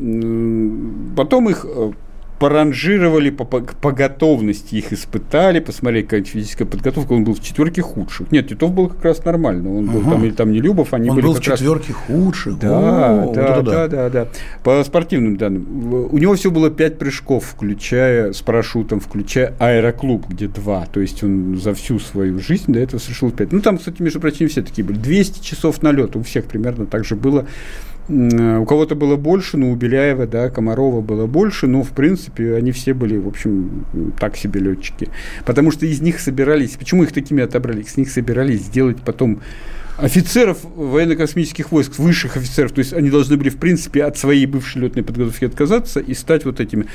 потом 1.15 1.51
их 1.51 1.67
поранжировали 2.39 3.31
по, 3.31 3.45
по, 3.45 3.61
по 3.61 3.93
готовности, 3.93 4.77
их 4.77 4.93
испытали, 4.93 5.61
посмотрели, 5.61 6.05
какая 6.05 6.25
физическая 6.25 6.67
подготовка. 6.67 7.13
Он 7.13 7.25
был 7.25 7.35
в 7.35 7.43
четверке 7.43 7.83
худших. 7.83 8.31
Нет, 8.31 8.49
Титов 8.49 8.73
был 8.73 8.89
как 8.89 9.05
раз 9.05 9.25
нормально. 9.25 9.77
Он 9.77 9.87
был 9.87 10.01
ага. 10.01 10.11
там 10.13 10.25
или 10.25 10.31
там 10.31 10.53
не 10.53 10.61
Любов, 10.61 10.95
они 10.95 11.11
он 11.11 11.17
были 11.17 11.27
был 11.27 11.35
как 11.35 11.43
в 11.43 11.47
четверке 11.47 11.93
раз... 11.93 12.03
худших. 12.07 12.59
Да, 12.59 12.79
О, 12.79 12.81
да, 12.81 13.25
вот 13.25 13.35
да, 13.35 13.63
да, 13.63 13.89
да, 13.89 14.11
да. 14.11 14.29
По 14.63 14.83
спортивным 14.85 15.37
данным. 15.37 15.67
У 16.11 16.19
него 16.19 16.35
все 16.35 16.51
было 16.51 16.71
пять 16.71 16.99
прыжков, 16.99 17.45
включая 17.45 18.33
с 18.33 18.41
парашютом, 18.43 19.01
включая 19.01 19.55
аэроклуб, 19.59 20.29
где 20.29 20.47
два. 20.47 20.87
То 20.87 21.01
есть 21.01 21.23
он 21.25 21.57
за 21.57 21.75
всю 21.75 21.99
свою 21.99 22.39
жизнь 22.39 22.73
до 22.73 22.79
этого 22.79 23.01
совершил 23.01 23.31
пять. 23.31 23.53
Ну, 23.53 23.61
там, 23.61 23.79
кстати, 23.79 24.01
между 24.01 24.21
прочим, 24.21 24.49
все 24.49 24.63
такие 24.63 24.85
были. 24.85 24.99
200 24.99 25.43
часов 25.43 25.83
налета. 25.83 26.19
У 26.19 26.23
всех 26.23 26.45
примерно 26.45 26.87
так 26.87 27.05
же 27.05 27.17
было. 27.17 27.47
У 28.09 28.65
кого-то 28.65 28.95
было 28.95 29.17
больше, 29.17 29.59
но 29.59 29.71
у 29.71 29.77
Беляева, 29.77 30.27
да, 30.27 30.49
Комарова 30.49 31.03
было 31.03 31.27
больше, 31.27 31.67
но, 31.67 31.83
в 31.83 31.91
принципе, 31.91 32.55
они 32.55 32.73
все 32.73 32.95
были, 32.95 33.19
в 33.19 33.29
общем, 33.29 33.85
так 34.19 34.37
себе 34.37 34.61
летчики. 34.61 35.11
Потому 35.45 35.71
что 35.71 35.85
из 35.85 36.01
них 36.01 36.19
собирались, 36.19 36.77
почему 36.79 37.03
их 37.03 37.13
такими 37.13 37.43
отобрали? 37.43 37.83
С 37.83 37.99
них 37.99 38.11
собирались 38.11 38.63
сделать 38.63 38.97
потом 39.05 39.41
офицеров 39.99 40.59
военно-космических 40.77 41.71
войск, 41.73 41.99
высших 41.99 42.37
офицеров, 42.37 42.73
то 42.73 42.79
есть 42.79 42.93
они 42.93 43.11
должны 43.11 43.37
были, 43.37 43.51
в 43.51 43.57
принципе, 43.57 44.05
от 44.05 44.17
своей 44.17 44.47
бывшей 44.47 44.83
летной 44.83 45.03
подготовки 45.03 45.45
отказаться 45.45 46.01
и 46.01 46.15
стать 46.15 46.45
вот 46.45 46.61
этими. 46.61 46.87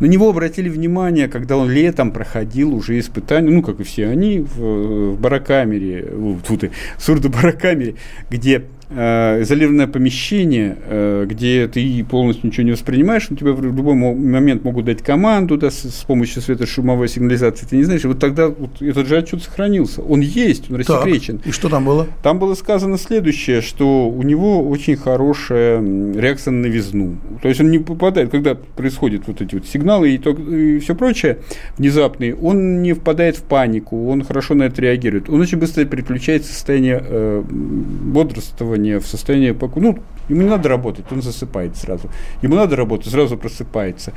На 0.00 0.06
него 0.06 0.28
обратили 0.28 0.68
внимание, 0.68 1.28
когда 1.28 1.56
он 1.56 1.70
летом 1.70 2.12
проходил 2.12 2.74
уже 2.74 2.98
испытания, 2.98 3.50
ну, 3.50 3.62
как 3.62 3.80
и 3.80 3.84
все 3.84 4.08
они, 4.08 4.40
в, 4.40 5.14
в 5.14 5.20
барокамере, 5.20 6.08
в, 6.12 6.42
в, 6.42 6.50
в 6.50 6.70
сурдо-барокамере, 6.98 7.94
где 8.30 8.64
Э, 8.94 9.40
изолированное 9.42 9.86
помещение, 9.86 10.76
э, 10.86 11.26
где 11.28 11.66
ты 11.66 12.04
полностью 12.04 12.48
ничего 12.48 12.64
не 12.64 12.72
воспринимаешь, 12.72 13.26
у 13.30 13.34
тебя 13.34 13.52
в 13.52 13.64
любой 13.64 13.94
момент 13.94 14.64
могут 14.64 14.84
дать 14.84 15.02
команду 15.02 15.56
да, 15.56 15.70
с, 15.70 15.84
с 15.84 16.04
помощью 16.04 16.42
светошумовой 16.42 17.08
сигнализации, 17.08 17.64
ты 17.64 17.76
не 17.76 17.84
знаешь, 17.84 18.04
и 18.04 18.06
вот 18.06 18.18
тогда 18.18 18.48
вот 18.48 18.82
этот 18.82 19.06
же 19.06 19.16
отчет 19.16 19.42
сохранился. 19.42 20.02
Он 20.02 20.20
есть, 20.20 20.70
он 20.70 20.76
рассекречен. 20.76 21.38
Так, 21.38 21.46
и 21.46 21.52
что 21.52 21.70
там 21.70 21.86
было? 21.86 22.06
Там 22.22 22.38
было 22.38 22.54
сказано 22.54 22.98
следующее, 22.98 23.62
что 23.62 24.08
у 24.08 24.22
него 24.22 24.68
очень 24.68 24.96
хорошая 24.96 25.80
реакция 26.14 26.52
на 26.52 26.62
новизну. 26.62 27.16
То 27.40 27.48
есть 27.48 27.60
он 27.60 27.70
не 27.70 27.78
попадает, 27.78 28.30
когда 28.30 28.54
происходят 28.54 29.22
вот 29.26 29.40
эти 29.40 29.54
вот 29.54 29.66
сигналы 29.66 30.10
и, 30.10 30.18
то, 30.18 30.30
и 30.30 30.78
все 30.80 30.94
прочее 30.94 31.38
внезапные, 31.78 32.34
он 32.34 32.82
не 32.82 32.92
впадает 32.92 33.36
в 33.36 33.42
панику, 33.42 34.08
он 34.08 34.22
хорошо 34.22 34.54
на 34.54 34.64
это 34.64 34.82
реагирует. 34.82 35.30
Он 35.30 35.40
очень 35.40 35.58
быстро 35.58 35.84
переключается 35.84 36.50
в 36.50 36.54
состояние 36.54 37.02
э, 37.02 37.42
бодрствования, 37.48 38.81
не 38.82 38.98
в 38.98 39.06
состоянии 39.06 39.52
покоя. 39.52 39.84
Ну, 39.84 39.98
ему 40.28 40.42
не 40.42 40.48
надо 40.48 40.68
работать, 40.68 41.04
он 41.10 41.22
засыпает 41.22 41.76
сразу. 41.76 42.10
Ему 42.42 42.56
надо 42.56 42.76
работать, 42.76 43.10
сразу 43.12 43.36
просыпается. 43.36 44.12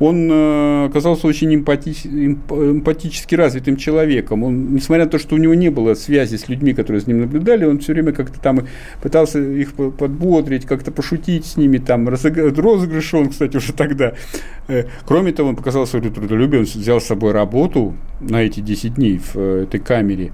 Он 0.00 0.28
э, 0.30 0.86
оказался 0.86 1.28
очень 1.28 1.54
эмпати, 1.54 1.90
эмпатически 1.90 3.36
развитым 3.36 3.76
человеком. 3.76 4.42
Он, 4.42 4.74
несмотря 4.74 5.04
на 5.04 5.10
то, 5.10 5.18
что 5.18 5.36
у 5.36 5.38
него 5.38 5.54
не 5.54 5.68
было 5.68 5.94
связи 5.94 6.36
с 6.36 6.48
людьми, 6.48 6.74
которые 6.74 7.00
с 7.00 7.06
ним 7.06 7.20
наблюдали, 7.20 7.64
он 7.64 7.78
все 7.78 7.92
время 7.92 8.12
как-то 8.12 8.40
там 8.40 8.66
пытался 9.02 9.38
их 9.38 9.74
подбодрить, 9.74 10.66
как-то 10.66 10.90
пошутить 10.90 11.46
с 11.46 11.56
ними, 11.56 11.78
там, 11.78 12.08
розыгрыш 12.08 13.14
он, 13.14 13.28
кстати, 13.28 13.56
уже 13.56 13.72
тогда. 13.72 14.14
Э, 14.66 14.84
кроме 15.06 15.32
того, 15.32 15.50
он 15.50 15.56
показал 15.56 15.86
свое 15.86 16.10
трудолюбие, 16.10 16.60
он 16.60 16.66
взял 16.66 17.00
с 17.00 17.04
собой 17.04 17.32
работу 17.32 17.94
на 18.20 18.42
эти 18.42 18.60
10 18.60 18.94
дней 18.94 19.18
в 19.18 19.36
э, 19.36 19.62
этой 19.64 19.78
камере. 19.78 20.32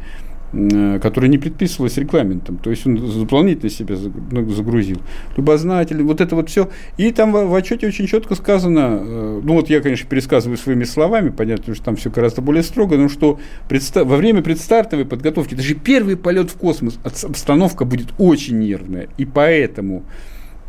Э, 0.53 0.99
которая 1.01 1.31
не 1.31 1.39
предписывалась 1.39 1.97
регламентом. 1.97 2.59
То 2.59 2.71
есть 2.71 2.85
он 2.85 2.97
дополнительно 2.97 3.71
себя 3.71 3.95
ну, 4.33 4.49
загрузил. 4.51 5.01
Любознательный, 5.37 6.03
вот 6.03 6.21
это 6.21 6.35
вот 6.35 6.49
все. 6.49 6.69
И 6.97 7.13
там 7.13 7.31
в, 7.31 7.55
отчете 7.55 7.87
очень 7.87 8.09
четко 8.09 8.35
сказано, 8.35 8.99
э, 9.01 9.41
ну 9.45 9.55
вот 9.55 9.71
я, 9.71 9.81
конечно, 9.81 10.09
пересказываю 10.09 10.59
своими 10.59 10.83
словами, 10.83 11.29
понятно, 11.29 11.73
что 11.77 11.85
там 11.85 11.95
все 11.95 12.11
гораздо 12.11 12.41
более 12.41 12.65
строго, 12.65 12.97
но 12.97 13.09
что 13.09 13.39
во 13.69 14.17
время 14.17 14.43
предстартовой 14.43 15.05
подготовки, 15.05 15.55
это 15.55 15.63
же 15.63 15.75
первый 15.75 16.17
полет 16.17 16.51
в 16.51 16.57
космос, 16.57 16.99
обстановка 17.05 17.85
будет 17.85 18.09
очень 18.19 18.59
нервная. 18.59 19.07
И 19.19 19.27
поэтому 19.27 20.03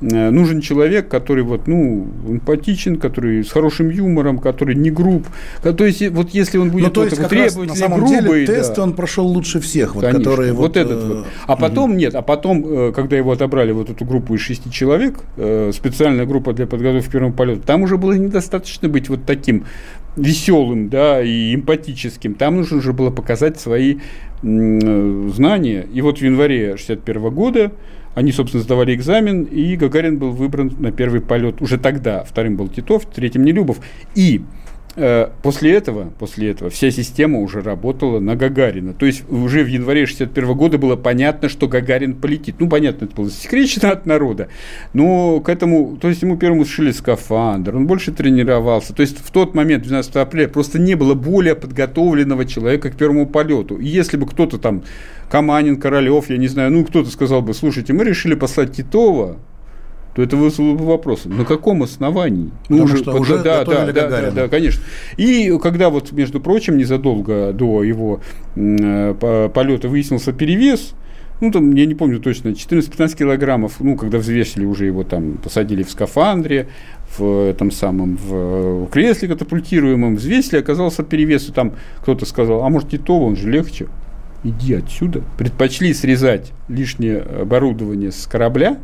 нужен 0.02 0.62
человек, 0.62 1.08
который 1.08 1.44
вот, 1.44 1.68
ну, 1.68 2.08
эмпатичен, 2.28 2.98
который 2.98 3.44
с 3.44 3.52
хорошим 3.52 3.90
юмором, 3.90 4.40
который 4.40 4.76
не 4.76 4.90
груб. 4.90 5.28
То 5.62 5.86
есть, 5.86 6.08
вот 6.10 6.32
если 6.32 6.58
он 6.58 6.72
будет 6.72 6.86
ну, 6.86 6.90
то 6.90 7.02
вот 7.02 7.12
есть, 7.12 7.28
требовательный, 7.28 7.96
грубый... 7.96 8.46
Деле, 8.46 8.46
тест 8.46 8.76
да. 8.76 8.84
он 8.84 8.94
прошел 8.94 9.28
лучше 9.28 9.60
всех, 9.60 9.96
вот, 9.96 10.02
Конечно, 10.02 10.24
которые 10.24 10.54
вот... 10.54 10.62
вот 10.62 10.78
этот 10.78 11.04
вот. 11.04 11.18
Э, 11.18 11.24
а 11.46 11.56
потом, 11.56 11.98
нет, 11.98 12.16
а 12.16 12.22
потом, 12.22 12.66
э, 12.66 12.92
когда 12.94 13.18
его 13.18 13.32
отобрали 13.32 13.72
вот 13.72 13.90
эту 13.90 14.04
группу 14.06 14.34
из 14.36 14.42
шести 14.42 14.72
человек, 14.72 15.20
специальная 15.72 16.26
группа 16.26 16.54
для 16.54 16.66
подготовки 16.66 17.10
к 17.10 17.12
первому 17.12 17.34
полету, 17.34 17.62
там 17.62 17.84
уже 17.84 17.98
было 17.98 18.14
недостаточно 18.14 18.90
быть 18.90 19.10
вот 19.10 19.26
таким 19.26 19.66
веселым, 20.16 20.90
да, 20.90 21.22
и 21.22 21.56
эмпатическим. 21.56 22.36
Там 22.36 22.58
нужно 22.58 22.78
уже 22.78 22.94
было 22.94 23.12
показать 23.12 23.60
свои 23.60 24.00
знания. 24.42 25.88
И 25.94 26.02
вот 26.02 26.20
в 26.20 26.22
январе 26.22 26.76
61 26.78 27.30
года 27.30 27.72
они, 28.14 28.32
собственно, 28.32 28.64
сдавали 28.64 28.94
экзамен, 28.94 29.44
и 29.44 29.76
Гагарин 29.76 30.18
был 30.18 30.32
выбран 30.32 30.74
на 30.80 30.92
первый 30.92 31.22
полет 31.22 31.62
уже 31.62 31.78
тогда. 31.78 32.24
Вторым 32.24 32.58
был 32.58 32.68
Титов, 32.68 33.06
третьим 33.06 33.46
Нелюбов. 33.46 33.80
И 34.16 34.42
после 35.42 35.74
этого, 35.74 36.12
после 36.20 36.52
этого 36.52 36.70
вся 36.70 36.92
система 36.92 37.40
уже 37.40 37.62
работала 37.62 38.20
на 38.20 38.36
Гагарина. 38.36 38.94
То 38.94 39.06
есть 39.06 39.24
уже 39.30 39.64
в 39.64 39.68
январе 39.68 40.06
61 40.06 40.54
года 40.54 40.78
было 40.78 40.96
понятно, 40.96 41.50
что 41.50 41.68
Гагарин 41.68 42.16
полетит. 42.16 42.56
Ну, 42.60 42.68
понятно, 42.68 43.06
это 43.06 43.16
было 43.16 43.30
засекречено 43.30 43.92
от 43.92 44.06
народа. 44.06 44.50
Но 44.94 45.40
к 45.40 45.50
этому, 45.50 45.98
то 45.98 46.10
есть 46.10 46.22
ему 46.22 46.38
первому 46.38 46.66
сшили 46.66 46.92
скафандр, 46.92 47.76
он 47.76 47.88
больше 47.88 48.12
тренировался. 48.12 48.94
То 48.94 49.02
есть 49.02 49.18
в 49.18 49.32
тот 49.32 49.56
момент, 49.56 49.84
12 49.84 50.16
апреля, 50.18 50.48
просто 50.48 50.80
не 50.80 50.96
было 50.96 51.14
более 51.14 51.56
подготовленного 51.56 52.46
человека 52.46 52.90
к 52.90 52.96
первому 52.96 53.28
полету. 53.28 53.78
И 53.78 53.88
если 53.88 54.18
бы 54.18 54.28
кто-то 54.28 54.58
там 54.58 54.84
Каманин, 55.30 55.78
Королев, 55.80 56.30
я 56.30 56.38
не 56.38 56.48
знаю, 56.48 56.72
ну, 56.72 56.84
кто-то 56.84 57.10
сказал 57.10 57.42
бы, 57.42 57.54
слушайте, 57.54 57.94
мы 57.94 58.04
решили 58.04 58.36
послать 58.36 58.74
Титова, 58.74 59.38
то 60.16 60.22
это 60.22 60.36
вызвало 60.36 60.74
бы 60.74 60.86
вопрос, 60.86 61.26
на 61.26 61.46
каком 61.46 61.84
основании? 61.84 62.52
Ну, 62.70 62.84
уже, 62.84 62.98
что 62.98 63.16
уже 63.16 63.38
да, 63.38 63.64
да, 63.64 63.92
да, 63.92 64.10
да, 64.10 64.32
да, 64.32 64.48
конечно. 64.48 64.84
И 65.18 65.58
когда 65.62 65.90
вот, 65.90 66.12
между 66.12 66.42
прочим, 66.42 66.78
незадолго 66.78 67.54
до 67.54 67.84
его 67.84 68.22
полета 68.54 69.88
выяснился 69.88 70.34
перевес, 70.34 70.94
ну, 71.42 71.52
там, 71.52 71.74
я 71.74 71.88
не 71.88 71.96
помню 71.96 72.20
точно, 72.20 72.50
14-15 72.50 73.18
килограммов, 73.18 73.80
ну, 73.80 73.96
когда 73.96 74.20
взвесили 74.20 74.64
уже 74.64 74.86
его 74.86 75.04
там, 75.04 75.38
посадили 75.44 75.82
в 75.82 75.90
скафандре, 75.90 76.68
в 77.18 77.50
этом 77.50 77.72
самом, 77.72 78.16
в, 78.16 78.86
в 78.86 78.90
кресле 78.90 79.28
катапультируемом, 79.28 80.18
взвесили, 80.18 80.60
оказался 80.60 81.04
перевес, 81.04 81.50
и 81.50 81.52
там 81.52 81.74
кто-то 82.02 82.26
сказал, 82.26 82.64
а 82.64 82.70
может, 82.70 82.92
Титова, 82.92 83.24
он 83.26 83.36
же 83.36 83.50
легче 83.50 83.88
иди 84.44 84.76
отсюда. 84.76 85.24
Предпочли 85.38 85.94
срезать 85.94 86.52
лишнее 86.68 87.20
оборудование 87.20 88.12
с 88.12 88.28
корабля, 88.28 88.78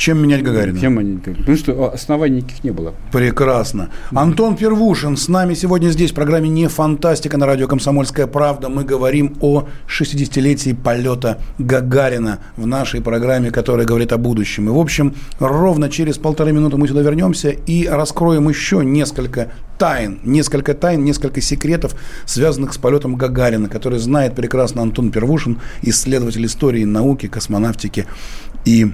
чем 0.00 0.22
менять 0.22 0.42
Гагарина? 0.42 0.80
Чем? 0.80 1.20
Потому 1.20 1.56
что 1.58 1.92
оснований 1.92 2.38
никаких 2.38 2.64
не 2.64 2.70
было. 2.70 2.94
Прекрасно. 3.12 3.90
Антон 4.12 4.56
Первушин 4.56 5.18
с 5.18 5.28
нами 5.28 5.52
сегодня 5.52 5.90
здесь 5.90 6.10
в 6.12 6.14
программе 6.14 6.48
«Не 6.48 6.68
фантастика» 6.68 7.36
на 7.36 7.44
радио 7.44 7.68
«Комсомольская 7.68 8.26
правда». 8.26 8.70
Мы 8.70 8.84
говорим 8.84 9.36
о 9.40 9.68
60-летии 9.86 10.72
полета 10.72 11.38
Гагарина 11.58 12.38
в 12.56 12.66
нашей 12.66 13.02
программе, 13.02 13.50
которая 13.50 13.86
говорит 13.86 14.12
о 14.12 14.16
будущем. 14.16 14.70
И, 14.70 14.72
в 14.72 14.78
общем, 14.78 15.14
ровно 15.38 15.90
через 15.90 16.16
полторы 16.16 16.52
минуты 16.52 16.78
мы 16.78 16.88
сюда 16.88 17.02
вернемся 17.02 17.50
и 17.50 17.86
раскроем 17.86 18.48
еще 18.48 18.82
несколько 18.82 19.52
тайн, 19.78 20.18
несколько 20.24 20.72
тайн, 20.72 21.04
несколько 21.04 21.42
секретов, 21.42 21.94
связанных 22.24 22.72
с 22.72 22.78
полетом 22.78 23.16
Гагарина, 23.16 23.68
который 23.68 23.98
знает 23.98 24.34
прекрасно 24.34 24.80
Антон 24.80 25.10
Первушин, 25.10 25.58
исследователь 25.82 26.46
истории 26.46 26.84
науки, 26.84 27.28
космонавтики 27.28 28.06
и 28.64 28.92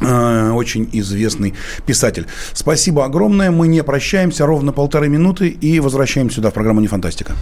очень 0.00 0.88
известный 0.92 1.54
писатель. 1.86 2.26
Спасибо 2.52 3.04
огромное. 3.04 3.50
Мы 3.50 3.68
не 3.68 3.82
прощаемся 3.82 4.46
ровно 4.46 4.72
полторы 4.72 5.08
минуты 5.08 5.48
и 5.48 5.80
возвращаемся 5.80 6.36
сюда 6.36 6.50
в 6.50 6.54
программу 6.54 6.80
«Не 6.80 6.88
фантастика». 6.88 7.34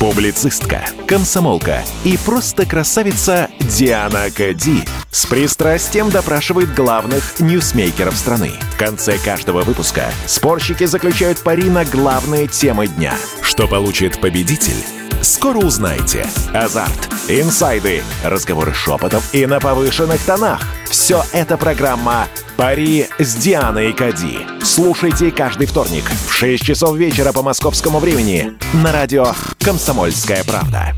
Публицистка, 0.00 0.80
комсомолка 1.06 1.82
и 2.04 2.18
просто 2.24 2.64
красавица 2.64 3.50
Диана 3.60 4.30
Кади 4.34 4.82
с 5.10 5.26
пристрастием 5.26 6.08
допрашивает 6.08 6.74
главных 6.74 7.38
ньюсмейкеров 7.38 8.16
страны. 8.16 8.52
В 8.74 8.78
конце 8.78 9.18
каждого 9.18 9.60
выпуска 9.60 10.06
спорщики 10.26 10.84
заключают 10.86 11.40
пари 11.40 11.64
на 11.64 11.84
главные 11.84 12.46
темы 12.46 12.88
дня. 12.88 13.12
Что 13.42 13.68
получит 13.68 14.18
победитель? 14.22 14.99
Скоро 15.22 15.58
узнаете. 15.58 16.26
Азарт, 16.54 17.08
инсайды, 17.28 18.02
разговоры 18.24 18.72
шепотов 18.72 19.22
и 19.34 19.44
на 19.46 19.60
повышенных 19.60 20.20
тонах. 20.24 20.62
Все 20.88 21.22
это 21.32 21.56
программа 21.58 22.26
«Пари 22.56 23.06
с 23.18 23.34
Дианой 23.34 23.92
Кади». 23.92 24.38
Слушайте 24.62 25.30
каждый 25.30 25.66
вторник 25.66 26.04
в 26.26 26.32
6 26.32 26.64
часов 26.64 26.96
вечера 26.96 27.32
по 27.32 27.42
московскому 27.42 27.98
времени 27.98 28.54
на 28.72 28.92
радио 28.92 29.26
«Комсомольская 29.58 30.42
правда». 30.44 30.94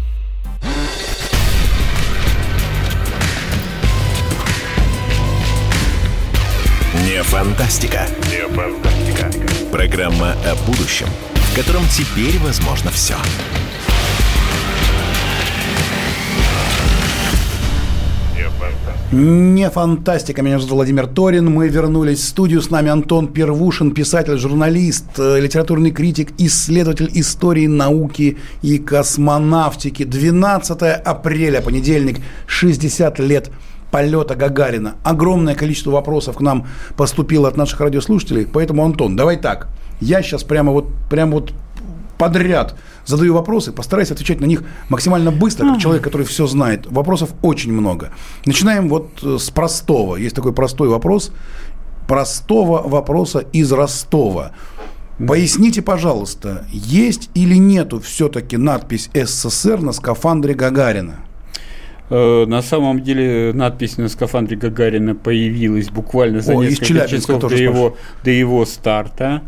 Не 7.04 7.22
фантастика. 7.24 8.06
Не 8.30 8.46
фантастика. 8.54 9.30
Программа 9.72 10.32
о 10.44 10.54
будущем, 10.66 11.08
в 11.34 11.56
котором 11.56 11.82
теперь 11.88 12.38
возможно 12.38 12.90
все. 12.92 13.16
Не 19.12 19.68
фантастика. 19.68 20.40
Меня 20.40 20.58
зовут 20.58 20.72
Владимир 20.72 21.06
Торин. 21.06 21.50
Мы 21.50 21.68
вернулись 21.68 22.20
в 22.20 22.24
студию. 22.24 22.62
С 22.62 22.70
нами 22.70 22.88
Антон 22.88 23.28
Первушин, 23.28 23.90
писатель, 23.90 24.38
журналист, 24.38 25.04
э, 25.18 25.38
литературный 25.38 25.90
критик, 25.90 26.30
исследователь 26.38 27.10
истории 27.12 27.66
науки 27.66 28.38
и 28.62 28.78
космонавтики. 28.78 30.04
12 30.04 30.94
апреля, 30.94 31.60
понедельник, 31.60 32.20
60 32.46 33.18
лет 33.18 33.50
полета 33.90 34.34
Гагарина. 34.34 34.94
Огромное 35.02 35.54
количество 35.54 35.90
вопросов 35.90 36.38
к 36.38 36.40
нам 36.40 36.66
поступило 36.96 37.48
от 37.48 37.58
наших 37.58 37.80
радиослушателей. 37.80 38.46
Поэтому, 38.50 38.82
Антон, 38.82 39.14
давай 39.14 39.36
так. 39.36 39.68
Я 40.00 40.22
сейчас 40.22 40.42
прямо 40.42 40.72
вот, 40.72 40.86
прямо 41.10 41.32
вот 41.32 41.52
подряд 42.16 42.76
задаю 43.04 43.34
вопросы, 43.34 43.72
постараюсь 43.72 44.10
отвечать 44.10 44.40
на 44.40 44.46
них 44.46 44.62
максимально 44.88 45.30
быстро, 45.30 45.66
как 45.66 45.80
человек, 45.80 46.02
который 46.02 46.26
все 46.26 46.46
знает. 46.46 46.86
Вопросов 46.86 47.30
очень 47.42 47.72
много. 47.72 48.10
Начинаем 48.46 48.88
вот 48.88 49.10
э, 49.22 49.38
с 49.38 49.50
простого. 49.50 50.16
Есть 50.16 50.36
такой 50.36 50.52
простой 50.52 50.88
вопрос. 50.88 51.32
Простого 52.06 52.86
вопроса 52.86 53.40
из 53.52 53.72
Ростова. 53.72 54.52
Поясните, 55.26 55.82
пожалуйста, 55.82 56.64
есть 56.72 57.30
или 57.34 57.54
нету 57.54 58.00
все-таки 58.00 58.56
надпись 58.56 59.10
СССР 59.14 59.80
на 59.80 59.92
скафандре 59.92 60.54
Гагарина? 60.54 61.20
Э, 62.10 62.44
на 62.46 62.60
самом 62.62 63.02
деле 63.02 63.52
надпись 63.54 63.98
на 63.98 64.08
скафандре 64.08 64.56
Гагарина 64.56 65.14
появилась 65.14 65.90
буквально 65.90 66.40
за 66.40 66.52
О, 66.52 66.62
несколько 66.62 67.08
часов 67.08 67.40
до 67.40 67.54
его, 67.54 67.96
до 68.24 68.30
его 68.30 68.66
старта. 68.66 69.42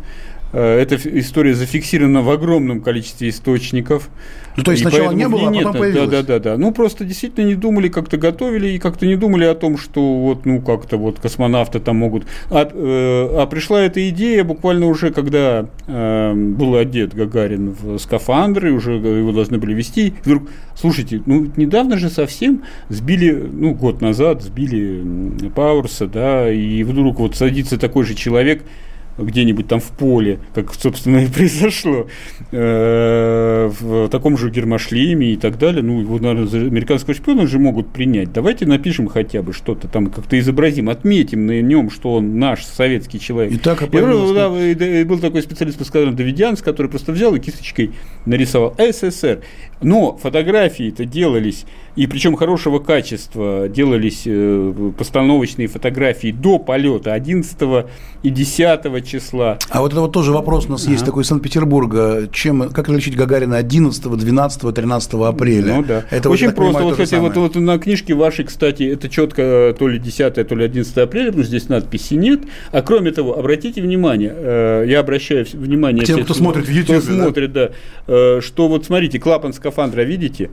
Э, 0.55 0.79
эта 0.79 0.95
история 1.19 1.53
зафиксирована 1.53 2.21
в 2.21 2.29
огромном 2.29 2.79
количестве 2.79 3.27
источников. 3.27 4.09
Ну, 4.55 4.63
то 4.63 4.71
есть 4.71 4.83
и 4.83 4.87
сначала 4.87 5.11
не 5.11 5.27
было, 5.27 5.49
а 5.49 5.53
потом 5.53 5.73
появилось. 5.73 6.09
Да, 6.09 6.21
да, 6.21 6.39
да, 6.39 6.51
да. 6.51 6.57
Ну, 6.57 6.71
просто 6.71 7.03
действительно 7.03 7.45
не 7.45 7.55
думали, 7.55 7.89
как-то 7.89 8.15
готовили, 8.15 8.69
и 8.69 8.79
как-то 8.79 9.05
не 9.05 9.17
думали 9.17 9.43
о 9.43 9.53
том, 9.53 9.77
что 9.77 9.99
вот, 10.15 10.45
ну, 10.45 10.61
как-то 10.61 10.95
вот 10.95 11.19
космонавты 11.19 11.81
там 11.81 11.97
могут... 11.97 12.25
А, 12.49 12.69
э, 12.71 13.41
а 13.41 13.45
пришла 13.47 13.81
эта 13.81 14.07
идея 14.09 14.45
буквально 14.45 14.85
уже, 14.85 15.11
когда 15.11 15.67
э, 15.87 16.33
был 16.33 16.75
одет 16.77 17.13
Гагарин 17.13 17.75
в 17.77 17.97
скафандры, 17.97 18.71
уже 18.71 18.93
его 18.93 19.33
должны 19.33 19.57
были 19.57 19.73
вести. 19.73 20.13
Вдруг, 20.23 20.43
слушайте, 20.73 21.21
ну, 21.25 21.51
недавно 21.57 21.97
же 21.97 22.09
совсем 22.09 22.63
сбили, 22.87 23.31
ну, 23.31 23.73
год 23.73 23.99
назад 23.99 24.41
сбили 24.41 25.03
Пауэрса, 25.53 26.07
да, 26.07 26.49
и 26.49 26.81
вдруг 26.83 27.19
вот 27.19 27.35
садится 27.35 27.77
такой 27.77 28.05
же 28.05 28.13
человек, 28.13 28.63
где-нибудь 29.17 29.67
там 29.67 29.79
в 29.79 29.91
поле, 29.91 30.39
как, 30.53 30.73
собственно, 30.73 31.17
и 31.17 31.27
произошло, 31.33 32.07
э, 32.51 33.71
в 33.79 34.09
таком 34.09 34.37
же 34.37 34.49
гермошлеме 34.49 35.33
и 35.33 35.37
так 35.37 35.57
далее. 35.57 35.81
Ну, 35.81 36.01
его, 36.01 36.19
наверное, 36.19 36.67
американского 36.67 37.13
шпиона 37.13 37.47
же 37.47 37.59
могут 37.59 37.91
принять. 37.91 38.33
Давайте 38.33 38.65
напишем 38.65 39.07
хотя 39.07 39.41
бы 39.41 39.53
что-то 39.53 39.87
там, 39.87 40.07
как-то 40.07 40.37
изобразим, 40.39 40.89
отметим 40.89 41.45
на 41.45 41.61
нем, 41.61 41.89
что 41.89 42.15
он 42.15 42.39
наш 42.39 42.63
советский 42.63 43.19
человек. 43.19 43.53
И 43.53 43.57
так 43.57 43.81
и, 43.81 44.33
да, 44.33 44.47
и, 44.61 45.01
и 45.01 45.03
был 45.03 45.19
такой 45.19 45.41
специалист 45.41 45.77
по 45.77 45.85
сказанию 45.85 46.15
Давидянс, 46.15 46.61
который 46.61 46.87
просто 46.87 47.11
взял 47.11 47.33
и 47.35 47.39
кисточкой 47.39 47.91
нарисовал 48.25 48.75
СССР. 48.77 49.41
Но 49.81 50.17
фотографии-то 50.17 51.05
делались, 51.05 51.65
и 51.95 52.07
причем 52.07 52.35
хорошего 52.35 52.79
качества, 52.79 53.67
делались 53.67 54.23
э, 54.25 54.91
постановочные 54.97 55.67
фотографии 55.67 56.31
до 56.31 56.59
полета 56.59 57.13
11 57.13 57.85
и 58.23 58.29
10 58.29 58.85
числа. 59.05 59.57
А 59.69 59.81
вот 59.81 59.91
это 59.91 60.01
вот 60.01 60.11
тоже 60.11 60.31
вопрос 60.31 60.65
у 60.67 60.71
нас 60.71 60.87
а. 60.87 60.91
есть 60.91 61.05
такой 61.05 61.23
из 61.23 61.27
Санкт-Петербурга. 61.27 62.27
Чем, 62.31 62.69
как 62.69 62.87
различить 62.87 63.15
Гагарина 63.15 63.57
11, 63.57 64.03
12, 64.03 64.75
13 64.75 65.13
апреля? 65.13 65.75
Ну 65.75 65.83
да. 65.83 66.05
Это 66.09 66.29
Очень 66.29 66.47
вот, 66.47 66.55
просто. 66.55 66.73
Понимаю, 66.73 66.95
вот, 66.95 67.03
кстати, 67.03 67.19
вот, 67.19 67.35
вот 67.37 67.55
на 67.55 67.77
книжке 67.79 68.13
вашей, 68.13 68.45
кстати, 68.45 68.83
это 68.83 69.07
четко 69.09 69.41
э, 69.41 69.73
то 69.77 69.87
ли 69.87 69.99
10, 69.99 70.47
то 70.47 70.55
ли 70.55 70.65
11 70.65 70.97
апреля, 70.97 71.31
что 71.31 71.43
здесь 71.43 71.69
надписи 71.69 72.15
нет. 72.15 72.41
А 72.71 72.81
кроме 72.81 73.11
того, 73.11 73.37
обратите 73.37 73.81
внимание, 73.81 74.33
э, 74.35 74.85
я 74.87 74.99
обращаю 74.99 75.45
внимание... 75.53 76.05
Тем, 76.05 76.15
всех, 76.17 76.25
кто 76.25 76.33
смотрит 76.33 76.67
в 76.67 76.71
YouTube. 76.71 76.97
Кто 76.97 77.13
смотрит, 77.13 77.53
да. 77.53 77.69
да, 78.07 78.41
что 78.41 78.67
вот 78.67 78.85
смотрите, 78.85 79.19
клапан 79.19 79.53
скафандра, 79.53 80.01
видите? 80.01 80.49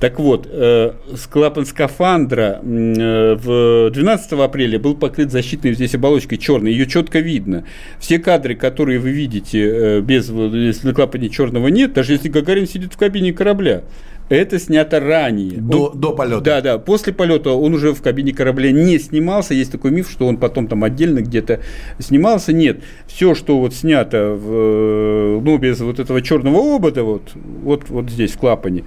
Так 0.00 0.18
вот, 0.18 0.46
э, 0.50 0.92
клапан 1.30 1.64
скафандра 1.64 2.60
э, 2.62 3.34
в 3.34 3.90
12 3.90 4.32
апреля 4.32 4.78
был 4.78 4.94
покрыт 4.94 5.32
защитной 5.32 5.72
здесь 5.72 5.94
оболочкой 5.94 6.36
черной, 6.36 6.72
ее 6.72 6.86
четко 6.86 7.20
видно. 7.20 7.64
Все 7.98 8.18
кадры, 8.18 8.54
которые 8.54 8.98
вы 8.98 9.10
видите 9.10 9.60
э, 9.60 10.00
без, 10.00 10.28
если 10.28 10.88
на 10.88 10.94
клапане 10.94 11.28
черного 11.28 11.68
нет, 11.68 11.92
даже 11.92 12.12
если 12.12 12.28
Гагарин 12.28 12.66
сидит 12.66 12.94
в 12.94 12.96
кабине 12.96 13.32
корабля, 13.32 13.82
это 14.28 14.58
снято 14.58 14.98
ранее. 14.98 15.60
До, 15.60 15.90
он, 15.90 16.00
до 16.00 16.12
полета. 16.12 16.40
Да, 16.40 16.60
да. 16.60 16.78
После 16.78 17.12
полета 17.12 17.50
он 17.50 17.74
уже 17.74 17.92
в 17.92 18.02
кабине 18.02 18.32
корабля 18.32 18.72
не 18.72 18.98
снимался. 18.98 19.54
Есть 19.54 19.70
такой 19.70 19.92
миф, 19.92 20.10
что 20.10 20.26
он 20.26 20.38
потом 20.38 20.66
там 20.66 20.82
отдельно 20.82 21.20
где-то 21.20 21.60
снимался. 22.00 22.52
Нет. 22.52 22.82
Все, 23.06 23.34
что 23.34 23.58
вот 23.58 23.72
снято 23.72 24.34
в, 24.34 25.40
ну, 25.40 25.58
без 25.58 25.80
вот 25.80 26.00
этого 26.00 26.22
черного 26.22 26.76
обода, 26.76 27.04
вот, 27.04 27.32
вот, 27.34 27.88
вот 27.88 28.10
здесь 28.10 28.32
в 28.32 28.38
клапане, 28.38 28.84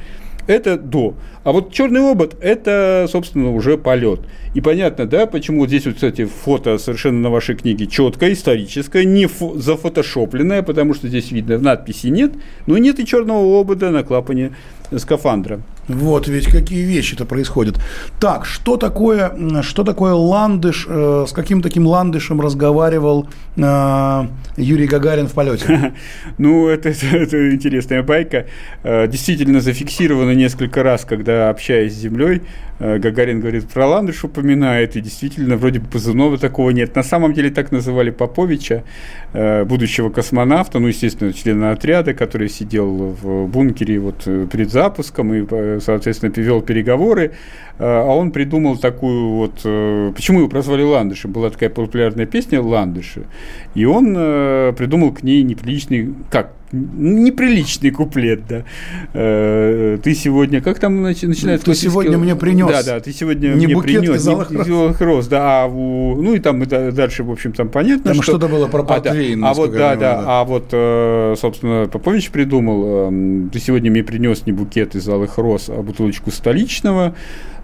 это 0.49 0.77
до. 0.77 1.13
А 1.43 1.51
вот 1.51 1.71
черный 1.71 2.11
обод– 2.11 2.35
это, 2.41 3.07
собственно, 3.09 3.53
уже 3.53 3.77
полет. 3.77 4.21
И 4.55 4.61
понятно, 4.61 5.05
да, 5.05 5.27
почему 5.27 5.67
здесь 5.67 5.85
вот, 5.85 5.95
кстати, 5.95 6.25
фото 6.25 6.77
совершенно 6.79 7.19
на 7.19 7.29
вашей 7.29 7.55
книге 7.55 7.85
четкое, 7.85 8.33
историческое, 8.33 9.05
не 9.05 9.25
фо- 9.25 9.57
зафотошопленное, 9.57 10.63
потому 10.63 10.95
что 10.95 11.07
здесь 11.07 11.31
видно, 11.31 11.59
надписи 11.59 12.07
нет, 12.07 12.31
но 12.65 12.77
нет 12.77 12.99
и 12.99 13.05
черного 13.05 13.61
обода 13.61 13.91
на 13.91 14.03
клапане 14.03 14.51
скафандра. 14.97 15.61
Вот 15.89 16.27
ведь 16.27 16.45
какие 16.45 16.83
вещи-то 16.83 17.25
происходят. 17.25 17.79
Так, 18.19 18.45
что 18.45 18.77
такое, 18.77 19.33
что 19.63 19.83
такое 19.83 20.13
ландыш? 20.13 20.85
Э, 20.87 21.25
с 21.27 21.31
каким 21.31 21.63
таким 21.63 21.87
ландышем 21.87 22.39
разговаривал 22.39 23.27
э, 23.57 24.27
Юрий 24.55 24.85
Гагарин 24.85 25.27
в 25.27 25.33
полете? 25.33 25.93
Ну, 26.37 26.67
это, 26.67 26.89
это, 26.89 27.17
это 27.17 27.51
интересная 27.51 28.03
байка. 28.03 28.45
Э, 28.83 29.07
действительно 29.07 29.61
зафиксировано 29.61 30.31
несколько 30.31 30.83
раз, 30.83 31.05
когда 31.05 31.49
общаясь 31.49 31.93
с 31.93 31.97
Землей, 31.97 32.43
Гагарин 32.79 33.41
говорит, 33.41 33.67
про 33.67 33.87
ландыш 33.87 34.23
упоминает, 34.23 34.95
и 34.95 35.01
действительно, 35.01 35.57
вроде 35.57 35.79
бы 35.79 35.87
позывного 35.87 36.37
такого 36.37 36.69
нет. 36.69 36.95
На 36.95 37.03
самом 37.03 37.33
деле 37.33 37.49
так 37.49 37.73
называли 37.73 38.09
Поповича, 38.09 38.85
будущего 39.33 40.09
космонавта, 40.09 40.79
ну, 40.79 40.87
естественно, 40.87 41.33
члена 41.33 41.71
отряда, 41.71 42.13
который 42.13 42.47
сидел 42.47 43.17
в 43.21 43.47
бункере 43.47 43.99
вот 43.99 44.23
перед 44.23 44.71
запуском 44.71 45.33
и, 45.33 45.41
соответственно, 45.79 46.31
вел 46.41 46.61
переговоры. 46.61 47.33
А 47.77 48.13
он 48.13 48.31
придумал 48.31 48.77
такую 48.77 49.29
вот... 49.29 49.55
Почему 50.15 50.39
его 50.39 50.49
прозвали 50.49 50.83
Ландышем? 50.83 51.31
Была 51.31 51.49
такая 51.49 51.69
популярная 51.69 52.25
песня 52.25 52.61
«Ландыши». 52.61 53.23
И 53.75 53.85
он 53.85 54.13
придумал 54.75 55.11
к 55.13 55.23
ней 55.23 55.43
неприличный... 55.43 56.13
Как? 56.29 56.51
Неприличный 56.71 57.91
куплет, 57.91 58.47
да. 58.47 58.63
Э, 59.13 59.97
ты 60.01 60.13
сегодня, 60.13 60.61
как 60.61 60.79
там 60.79 61.01
начинается? 61.01 61.65
Ты 61.65 61.75
сегодня 61.75 62.17
мне 62.17 62.35
принес. 62.35 62.67
Да, 62.67 62.83
да, 62.83 62.99
ты 62.99 63.11
сегодня 63.11 63.49
не 63.49 63.65
мне 63.65 63.75
букет 63.75 64.01
принес. 64.01 64.25
Не 64.25 65.05
роз. 65.05 65.27
да, 65.27 65.63
а 65.63 65.67
у, 65.67 66.21
ну 66.21 66.33
и 66.35 66.39
там 66.39 66.63
дальше, 66.65 67.23
в 67.23 67.31
общем, 67.31 67.53
там 67.53 67.69
понятно, 67.69 68.13
там 68.13 68.21
что... 68.21 68.33
что-то 68.33 68.47
было 68.47 68.67
про 68.67 68.83
портвейн. 68.83 69.43
А, 69.43 69.47
да, 69.47 69.49
а 69.49 69.53
вот, 69.53 69.71
да, 69.71 69.95
да, 69.95 70.23
а 70.25 70.43
вот, 70.43 70.65
э, 70.71 71.35
собственно, 71.37 71.87
Попович 71.87 72.29
придумал, 72.29 73.07
эм, 73.07 73.49
ты 73.51 73.59
сегодня 73.59 73.89
мне 73.91 74.03
принес 74.03 74.45
не 74.45 74.51
букет 74.51 74.95
из 74.95 75.07
алых 75.09 75.37
роз, 75.37 75.69
а 75.69 75.81
бутылочку 75.81 76.31
столичного, 76.31 77.15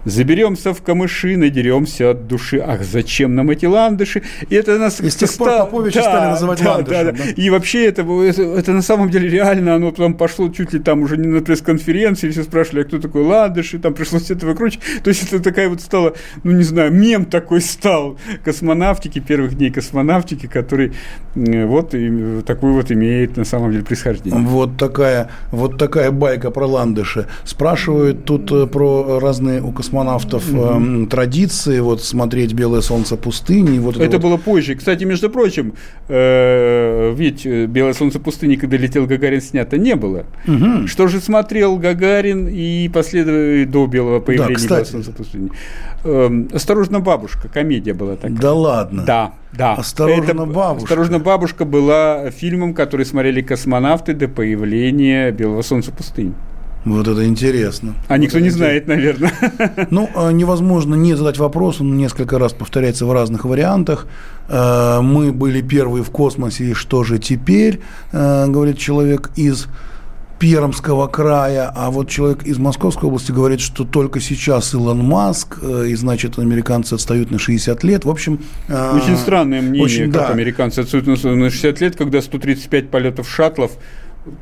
Заберемся 0.06 0.72
в 0.72 0.82
камыши, 0.82 1.36
надеремся 1.36 2.10
от 2.12 2.28
души. 2.28 2.62
Ах, 2.64 2.84
зачем 2.84 3.34
нам 3.34 3.50
эти 3.50 3.66
ландыши? 3.66 4.22
И 4.48 4.54
это 4.54 4.78
нас... 4.78 5.00
И 5.00 5.10
с 5.10 5.16
тех 5.16 5.32
пор 5.34 5.48
Поповича 5.48 6.00
да, 6.00 6.02
стали 6.02 6.30
называть 6.30 6.62
да, 6.62 6.74
ландышем. 6.74 7.06
Да, 7.06 7.12
да. 7.12 7.18
Да. 7.18 7.30
И 7.30 7.50
вообще 7.50 7.86
это, 7.86 8.02
это, 8.02 8.72
на 8.72 8.82
самом 8.82 9.10
деле 9.10 9.28
реально, 9.28 9.74
оно 9.74 9.90
потом 9.90 10.14
пошло 10.14 10.48
чуть 10.48 10.72
ли 10.72 10.78
там 10.78 11.02
уже 11.02 11.16
не 11.16 11.26
на 11.26 11.40
пресс-конференции, 11.42 12.30
все 12.30 12.44
спрашивали, 12.44 12.82
а 12.82 12.84
кто 12.84 13.00
такой 13.00 13.24
ландыш, 13.24 13.74
и 13.74 13.78
там 13.78 13.94
пришлось 13.94 14.30
это 14.30 14.46
выкручивать. 14.46 14.84
То 15.02 15.08
есть 15.08 15.24
это 15.24 15.42
такая 15.42 15.68
вот 15.68 15.80
стала, 15.80 16.14
ну 16.44 16.52
не 16.52 16.62
знаю, 16.62 16.92
мем 16.92 17.24
такой 17.24 17.60
стал 17.60 18.16
космонавтики, 18.44 19.18
первых 19.18 19.56
дней 19.56 19.72
космонавтики, 19.72 20.46
который 20.46 20.92
вот 21.34 21.94
и, 21.94 22.42
такой 22.46 22.70
вот 22.70 22.92
имеет 22.92 23.36
на 23.36 23.44
самом 23.44 23.72
деле 23.72 23.82
происхождение. 23.82 24.40
Вот 24.40 24.76
такая, 24.76 25.30
вот 25.50 25.78
такая 25.78 26.12
байка 26.12 26.52
про 26.52 26.64
ландыши. 26.66 27.26
Спрашивают 27.42 28.24
тут 28.24 28.52
э, 28.52 28.68
про 28.68 29.18
разные 29.18 29.60
у 29.60 29.72
космонавтов 29.72 29.95
космонавтов 29.96 30.44
э, 30.52 31.06
традиции, 31.06 31.80
вот 31.80 32.02
смотреть 32.02 32.52
«Белое 32.52 32.80
солнце 32.80 33.16
пустыни». 33.16 33.78
Вот 33.78 33.96
это 33.96 34.04
это 34.04 34.18
вот... 34.18 34.22
было 34.22 34.36
позже. 34.36 34.74
Кстати, 34.74 35.04
между 35.04 35.30
прочим, 35.30 35.74
э, 36.08 37.14
ведь 37.16 37.46
«Белое 37.46 37.94
солнце 37.94 38.20
пустыни», 38.20 38.56
когда 38.56 38.76
летел 38.76 39.06
Гагарин, 39.06 39.40
снято 39.40 39.78
не 39.78 39.96
было. 39.96 40.26
Mm-hmm. 40.46 40.86
Что 40.86 41.08
же 41.08 41.20
смотрел 41.20 41.76
Гагарин 41.76 42.48
и 42.48 42.88
последовал 42.88 43.70
до 43.70 43.86
белого 43.86 44.20
появления 44.20 44.54
да, 44.54 44.60
кстати. 44.60 44.90
«Белого 44.90 45.04
солнца 45.04 45.12
пустыни»? 45.12 45.50
Э, 46.04 46.44
«Осторожно, 46.52 47.00
бабушка», 47.00 47.48
комедия 47.48 47.94
была 47.94 48.16
такая. 48.16 48.36
Да 48.36 48.52
ладно? 48.52 49.04
Да, 49.06 49.34
да. 49.52 49.74
«Осторожно, 49.74 50.22
это, 50.24 50.34
бабушка». 50.34 50.84
«Осторожно, 50.84 51.18
бабушка» 51.18 51.64
была 51.64 52.30
фильмом, 52.30 52.74
который 52.74 53.06
смотрели 53.06 53.40
космонавты 53.40 54.12
до 54.14 54.28
появления 54.28 55.30
«Белого 55.30 55.62
солнца 55.62 55.90
пустыни». 55.92 56.34
Вот 56.86 57.08
это 57.08 57.26
интересно. 57.26 57.94
А 58.06 58.12
вот 58.12 58.20
никто 58.20 58.38
не 58.38 58.50
знает, 58.50 58.86
наверное. 58.86 59.32
Ну, 59.90 60.08
а, 60.14 60.30
невозможно 60.30 60.94
не 60.94 61.14
задать 61.14 61.36
вопрос, 61.36 61.80
он 61.80 61.96
несколько 61.96 62.38
раз 62.38 62.52
повторяется 62.52 63.06
в 63.06 63.12
разных 63.12 63.44
вариантах. 63.44 64.06
Э, 64.48 65.00
мы 65.02 65.32
были 65.32 65.62
первые 65.62 66.04
в 66.04 66.10
космосе, 66.10 66.66
и 66.66 66.74
что 66.74 67.02
же 67.02 67.18
теперь, 67.18 67.80
э, 68.12 68.46
говорит 68.46 68.78
человек 68.78 69.30
из 69.34 69.66
Пермского 70.38 71.08
края, 71.08 71.72
а 71.74 71.90
вот 71.90 72.08
человек 72.08 72.44
из 72.44 72.58
Московской 72.58 73.08
области 73.08 73.32
говорит, 73.32 73.60
что 73.60 73.84
только 73.84 74.20
сейчас 74.20 74.72
Илон 74.72 75.04
Маск, 75.04 75.58
э, 75.60 75.86
и 75.88 75.94
значит, 75.96 76.38
американцы 76.38 76.94
отстают 76.94 77.32
на 77.32 77.40
60 77.40 77.82
лет. 77.82 78.04
В 78.04 78.10
общем... 78.10 78.38
Очень 78.68 79.16
странное 79.16 79.60
мнение, 79.60 79.82
очень, 79.82 80.12
как 80.12 80.28
да. 80.28 80.28
американцы 80.28 80.80
отстают 80.80 81.06
на 81.06 81.16
60 81.16 81.80
лет, 81.80 81.96
когда 81.96 82.22
135 82.22 82.90
полетов 82.90 83.28
шаттлов 83.28 83.72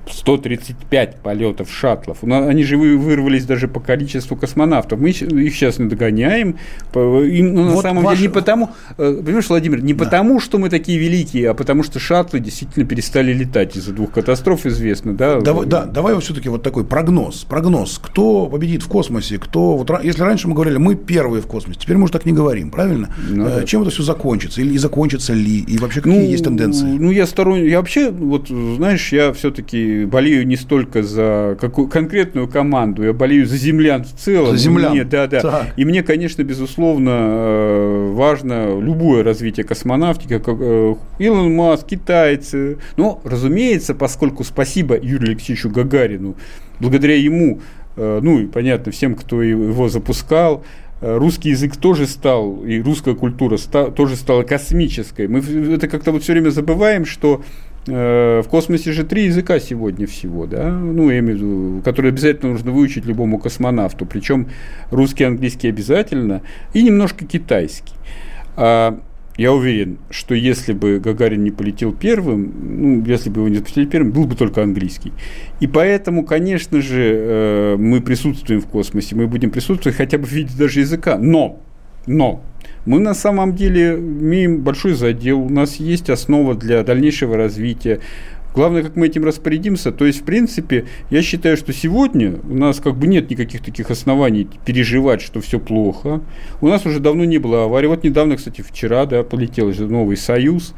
135 0.09 1.17
полетов 1.17 1.71
шаттлов. 1.71 2.23
Они 2.23 2.65
же 2.65 2.77
вырвались 2.77 3.45
даже 3.45 3.69
по 3.69 3.81
количеству 3.81 4.37
космонавтов. 4.37 4.99
Мы 4.99 5.11
их 5.11 5.55
сейчас 5.55 5.79
не 5.79 5.89
догоняем. 5.89 6.57
Им, 6.95 7.55
ну, 7.55 7.65
на 7.65 7.73
вот 7.73 7.83
самом 7.83 8.05
ваш... 8.05 8.19
деле 8.19 8.29
не 8.29 8.33
потому, 8.33 8.71
э, 8.99 9.23
понимаешь, 9.25 9.49
Владимир, 9.49 9.83
не 9.83 9.95
да. 9.95 10.05
потому, 10.05 10.41
что 10.41 10.59
мы 10.59 10.71
такие 10.71 10.99
великие, 10.99 11.51
а 11.51 11.55
потому 11.55 11.83
что 11.83 11.99
шаттлы 11.99 12.41
действительно 12.41 12.87
перестали 12.87 13.33
летать 13.33 13.77
из-за 13.77 13.93
двух 13.93 14.13
катастроф, 14.13 14.67
известно, 14.67 15.15
да? 15.15 15.41
Давай, 15.41 15.67
да, 15.67 15.85
давай 15.85 16.15
вот 16.15 16.25
все-таки 16.25 16.49
вот 16.49 16.63
такой 16.63 16.85
прогноз. 16.85 17.45
Прогноз. 17.45 18.01
Кто 18.03 18.47
победит 18.47 18.83
в 18.83 18.89
космосе? 18.89 19.39
Кто 19.39 19.77
вот 19.77 19.91
если 20.03 20.23
раньше 20.23 20.49
мы 20.49 20.55
говорили, 20.55 20.77
мы 20.77 20.95
первые 20.95 21.43
в 21.43 21.47
космосе, 21.47 21.81
теперь 21.81 21.97
мы 21.97 22.05
уже 22.05 22.13
так 22.13 22.25
не 22.25 22.33
говорим, 22.33 22.71
правильно? 22.71 23.15
Ну, 23.29 23.47
э, 23.47 23.61
да. 23.61 23.67
Чем 23.67 23.83
это 23.83 23.91
все 23.91 24.03
закончится? 24.03 24.61
Или 24.61 24.75
и 24.75 24.79
закончится 24.79 25.33
ли? 25.33 25.61
И 25.61 25.79
вообще 25.79 26.01
какие 26.01 26.19
ну, 26.19 26.25
есть 26.25 26.45
тенденции? 26.45 26.87
Ну 26.87 27.11
я 27.11 27.27
сторонник, 27.27 27.71
я 27.71 27.79
вообще 27.79 28.11
вот 28.11 28.49
знаешь, 28.49 29.13
я 29.13 29.33
все-таки 29.33 29.74
все-таки 29.75 30.05
болею 30.05 30.47
не 30.47 30.57
столько 30.57 31.03
за 31.03 31.57
какую 31.61 31.89
конкретную 31.89 32.49
команду, 32.49 33.03
я 33.03 33.13
болею 33.13 33.47
за 33.47 33.57
землян 33.57 34.05
в 34.05 34.13
целом. 34.13 34.51
За 34.51 34.57
землян. 34.57 34.93
Мне, 34.93 35.05
да, 35.05 35.27
да. 35.27 35.41
Так. 35.41 35.67
И 35.77 35.85
мне, 35.85 36.03
конечно, 36.03 36.43
безусловно, 36.43 37.11
э, 37.11 38.13
важно 38.13 38.79
любое 38.81 39.23
развитие 39.23 39.65
космонавтики, 39.65 40.39
как 40.39 40.57
э, 40.61 40.95
Илон 41.19 41.55
Маск, 41.55 41.87
китайцы. 41.87 42.79
Но, 42.97 43.21
разумеется, 43.25 43.95
поскольку 43.95 44.45
спасибо 44.45 44.97
Юрию 44.97 45.31
Алексеевичу 45.31 45.71
Гагарину, 45.71 46.37
благодаря 46.81 47.17
ему, 47.17 47.61
э, 47.97 48.21
ну 48.23 48.41
и 48.41 48.47
понятно, 48.47 48.93
всем, 48.93 49.15
кто 49.15 49.43
его 49.43 49.89
запускал, 49.89 50.65
русский 51.01 51.51
язык 51.51 51.77
тоже 51.77 52.07
стал, 52.07 52.65
и 52.65 52.81
русская 52.81 53.15
культура 53.15 53.57
ста, 53.57 53.91
тоже 53.91 54.17
стала 54.17 54.43
космической. 54.43 55.29
Мы 55.29 55.41
это 55.75 55.89
как-то 55.89 56.13
вот 56.13 56.23
все 56.23 56.33
время 56.33 56.51
забываем, 56.51 57.05
что 57.05 57.43
в 57.87 58.45
космосе 58.51 58.93
же 58.93 59.05
три 59.05 59.25
языка 59.25 59.59
сегодня 59.59 60.07
всего, 60.07 60.47
да, 60.47 60.71
ну, 60.71 61.11
я 61.11 61.19
имею 61.19 61.37
в 61.37 61.41
виду, 61.41 61.83
которые 61.85 62.11
обязательно 62.11 62.53
нужно 62.53 62.71
выучить 62.71 63.05
любому 63.05 63.39
космонавту, 63.39 64.07
причем 64.07 64.49
русский, 64.91 65.25
английский 65.25 65.69
обязательно, 65.69 66.43
и 66.73 66.83
немножко 66.83 67.27
китайский. 67.27 67.95
А 68.57 68.99
я 69.37 69.53
уверен, 69.53 69.99
что 70.11 70.35
если 70.35 70.73
бы 70.73 71.01
Гагарин 71.01 71.43
не 71.43 71.51
полетел 71.51 71.93
первым, 71.93 72.53
ну, 72.63 73.05
если 73.05 73.31
бы 73.31 73.41
его 73.41 73.49
не 73.49 73.57
запустили 73.57 73.85
первым, 73.85 74.13
был 74.13 74.27
бы 74.27 74.37
только 74.37 74.63
английский. 74.63 75.13
И 75.59 75.67
поэтому, 75.67 76.25
конечно 76.25 76.81
же, 76.81 77.03
э, 77.03 77.77
мы 77.77 78.01
присутствуем 78.01 78.61
в 78.61 78.67
космосе, 78.67 79.17
мы 79.17 79.27
будем 79.27 79.51
присутствовать 79.51 79.97
хотя 79.97 80.19
бы 80.19 80.25
в 80.27 80.33
виде 80.33 80.57
даже 80.57 80.81
языка. 80.81 81.19
Но, 81.19 81.61
но, 82.07 82.45
мы 82.87 82.99
на 82.99 83.15
самом 83.15 83.55
деле 83.55 83.95
имеем 83.95 84.61
большой 84.63 84.95
задел, 84.95 85.41
у 85.41 85.49
нас 85.49 85.77
есть 85.77 86.11
основа 86.11 86.55
для 86.55 86.83
дальнейшего 86.83 87.37
развития. 87.37 88.01
Главное, 88.55 88.85
как 88.85 88.95
мы 88.95 89.07
этим 89.07 89.25
распорядимся. 89.25 89.91
То 89.91 90.07
есть, 90.07 90.21
в 90.21 90.25
принципе, 90.25 90.85
я 91.11 91.23
считаю, 91.23 91.57
что 91.57 91.73
сегодня 91.73 92.39
у 92.49 92.55
нас 92.55 92.79
как 92.79 92.95
бы 92.95 93.09
нет 93.09 93.29
никаких 93.29 93.63
таких 93.63 93.91
оснований 93.91 94.49
переживать, 94.65 95.23
что 95.23 95.41
все 95.41 95.59
плохо. 95.59 96.21
У 96.61 96.69
нас 96.69 96.87
уже 96.87 97.01
давно 97.01 97.25
не 97.25 97.39
было 97.39 97.65
аварии. 97.65 97.89
Вот 97.89 98.05
недавно, 98.05 98.37
кстати, 98.37 98.61
вчера, 98.61 99.07
да, 99.07 99.25
полетел 99.25 99.73
же 99.73 99.89
новый 99.89 100.17
«Союз». 100.17 100.73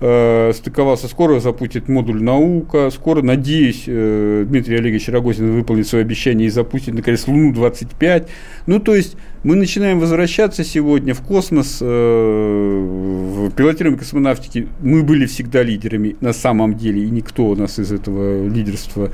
Э, 0.00 0.52
стыковался. 0.54 1.08
Скоро 1.08 1.40
запустит 1.40 1.88
модуль 1.88 2.22
«Наука». 2.22 2.88
Скоро, 2.90 3.20
надеюсь, 3.20 3.84
э, 3.86 4.44
Дмитрий 4.48 4.76
Олегович 4.76 5.08
Рогозин 5.08 5.52
выполнит 5.52 5.88
свое 5.88 6.04
обещание 6.04 6.46
и 6.46 6.50
запустит, 6.50 6.94
наконец, 6.94 7.26
Луну-25. 7.26 8.28
Ну, 8.66 8.78
то 8.78 8.94
есть, 8.94 9.16
мы 9.44 9.56
начинаем 9.56 10.00
возвращаться 10.00 10.64
сегодня 10.64 11.14
в 11.14 11.20
космос. 11.22 11.78
Э, 11.80 11.84
в 11.86 13.50
пилотируемой 13.50 13.98
космонавтике 13.98 14.68
мы 14.80 15.02
были 15.02 15.26
всегда 15.26 15.62
лидерами 15.62 16.16
на 16.20 16.32
самом 16.32 16.76
деле, 16.76 17.04
и 17.04 17.10
никто 17.10 17.46
у 17.46 17.56
нас 17.56 17.78
из 17.78 17.92
этого 17.92 18.46
лидерства 18.46 19.10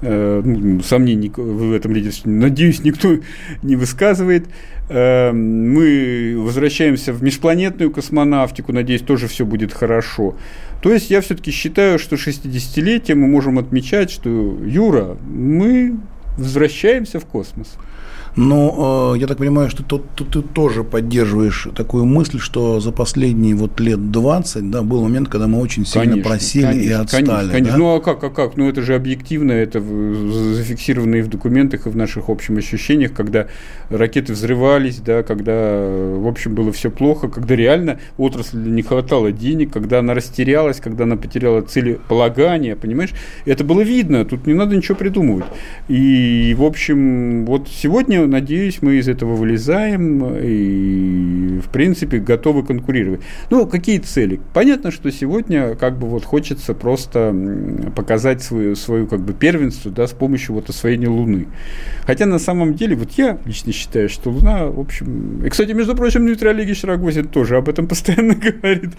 ну, 0.00 0.80
сомнений 0.82 1.30
в 1.34 1.72
этом 1.72 1.92
лидерстве, 1.92 2.30
надеюсь, 2.30 2.84
никто 2.84 3.16
не 3.62 3.74
высказывает. 3.76 4.46
Эм, 4.88 5.74
мы 5.74 6.34
возвращаемся 6.38 7.12
в 7.12 7.22
межпланетную 7.22 7.90
космонавтику, 7.90 8.72
надеюсь, 8.72 9.02
тоже 9.02 9.28
все 9.28 9.44
будет 9.44 9.72
хорошо. 9.72 10.36
То 10.82 10.92
есть 10.92 11.10
я 11.10 11.20
все-таки 11.20 11.50
считаю, 11.50 11.98
что 11.98 12.16
60-летие 12.16 13.14
мы 13.14 13.26
можем 13.26 13.58
отмечать, 13.58 14.10
что, 14.10 14.56
Юра, 14.64 15.16
мы 15.28 15.96
возвращаемся 16.38 17.20
в 17.20 17.26
космос. 17.26 17.76
Но 18.38 19.14
э, 19.16 19.18
я 19.18 19.26
так 19.26 19.38
понимаю, 19.38 19.68
что 19.68 19.82
ты, 19.82 19.98
ты, 20.14 20.24
ты 20.24 20.42
тоже 20.42 20.84
поддерживаешь 20.84 21.66
такую 21.74 22.04
мысль, 22.04 22.38
что 22.38 22.78
за 22.78 22.92
последние 22.92 23.56
вот 23.56 23.80
лет 23.80 24.12
20, 24.12 24.70
да, 24.70 24.82
был 24.82 25.02
момент, 25.02 25.28
когда 25.28 25.48
мы 25.48 25.58
очень 25.58 25.84
сильно 25.84 26.12
конечно, 26.12 26.30
просели 26.30 26.62
конечно, 26.62 26.88
и 26.88 26.92
отстали. 26.92 27.26
Конечно, 27.26 27.52
конечно. 27.52 27.72
Да? 27.72 27.78
Ну 27.78 27.96
а 27.96 28.00
как, 28.00 28.22
а 28.22 28.30
как? 28.30 28.56
Ну 28.56 28.68
это 28.68 28.82
же 28.82 28.94
объективно, 28.94 29.50
это 29.50 29.80
зафиксировано 29.80 31.16
и 31.16 31.22
в 31.22 31.28
документах, 31.28 31.88
и 31.88 31.90
в 31.90 31.96
наших 31.96 32.28
общих 32.28 32.56
ощущениях, 32.56 33.12
когда 33.12 33.48
ракеты 33.90 34.34
взрывались, 34.34 34.98
да, 34.98 35.24
когда, 35.24 35.52
в 35.52 36.28
общем, 36.28 36.54
было 36.54 36.70
все 36.70 36.92
плохо, 36.92 37.26
когда 37.26 37.56
реально 37.56 37.98
отрасль 38.18 38.58
не 38.58 38.82
хватало 38.82 39.32
денег, 39.32 39.72
когда 39.72 39.98
она 39.98 40.14
растерялась, 40.14 40.78
когда 40.78 41.04
она 41.04 41.16
потеряла 41.16 41.62
целеполагание, 41.62 42.76
понимаешь? 42.76 43.10
Это 43.46 43.64
было 43.64 43.80
видно, 43.80 44.24
тут 44.24 44.46
не 44.46 44.54
надо 44.54 44.76
ничего 44.76 44.96
придумывать. 44.96 45.46
И, 45.88 46.54
в 46.56 46.62
общем, 46.62 47.44
вот 47.44 47.66
сегодня 47.68 48.27
надеюсь, 48.28 48.82
мы 48.82 48.96
из 48.96 49.08
этого 49.08 49.34
вылезаем 49.34 50.24
и, 50.36 51.60
в 51.60 51.68
принципе, 51.70 52.18
готовы 52.18 52.64
конкурировать. 52.64 53.20
Ну, 53.50 53.66
какие 53.66 53.98
цели? 53.98 54.40
Понятно, 54.54 54.90
что 54.90 55.10
сегодня 55.10 55.74
как 55.74 55.98
бы 55.98 56.06
вот 56.06 56.24
хочется 56.24 56.74
просто 56.74 57.34
показать 57.94 58.42
свою, 58.42 58.76
свою 58.76 59.06
как 59.06 59.20
бы 59.20 59.32
первенство, 59.32 59.90
да, 59.90 60.06
с 60.06 60.12
помощью 60.12 60.54
вот 60.54 60.68
освоения 60.68 61.08
Луны. 61.08 61.48
Хотя 62.06 62.26
на 62.26 62.38
самом 62.38 62.74
деле, 62.74 62.96
вот 62.96 63.12
я 63.12 63.38
лично 63.44 63.72
считаю, 63.72 64.08
что 64.08 64.30
Луна, 64.30 64.66
в 64.66 64.80
общем... 64.80 65.44
И, 65.44 65.48
кстати, 65.48 65.72
между 65.72 65.94
прочим, 65.94 66.26
Дмитрий 66.26 66.50
Олегович 66.50 66.84
Рогозин 66.84 67.28
тоже 67.28 67.56
об 67.56 67.68
этом 67.68 67.86
постоянно 67.88 68.34
говорит, 68.34 68.92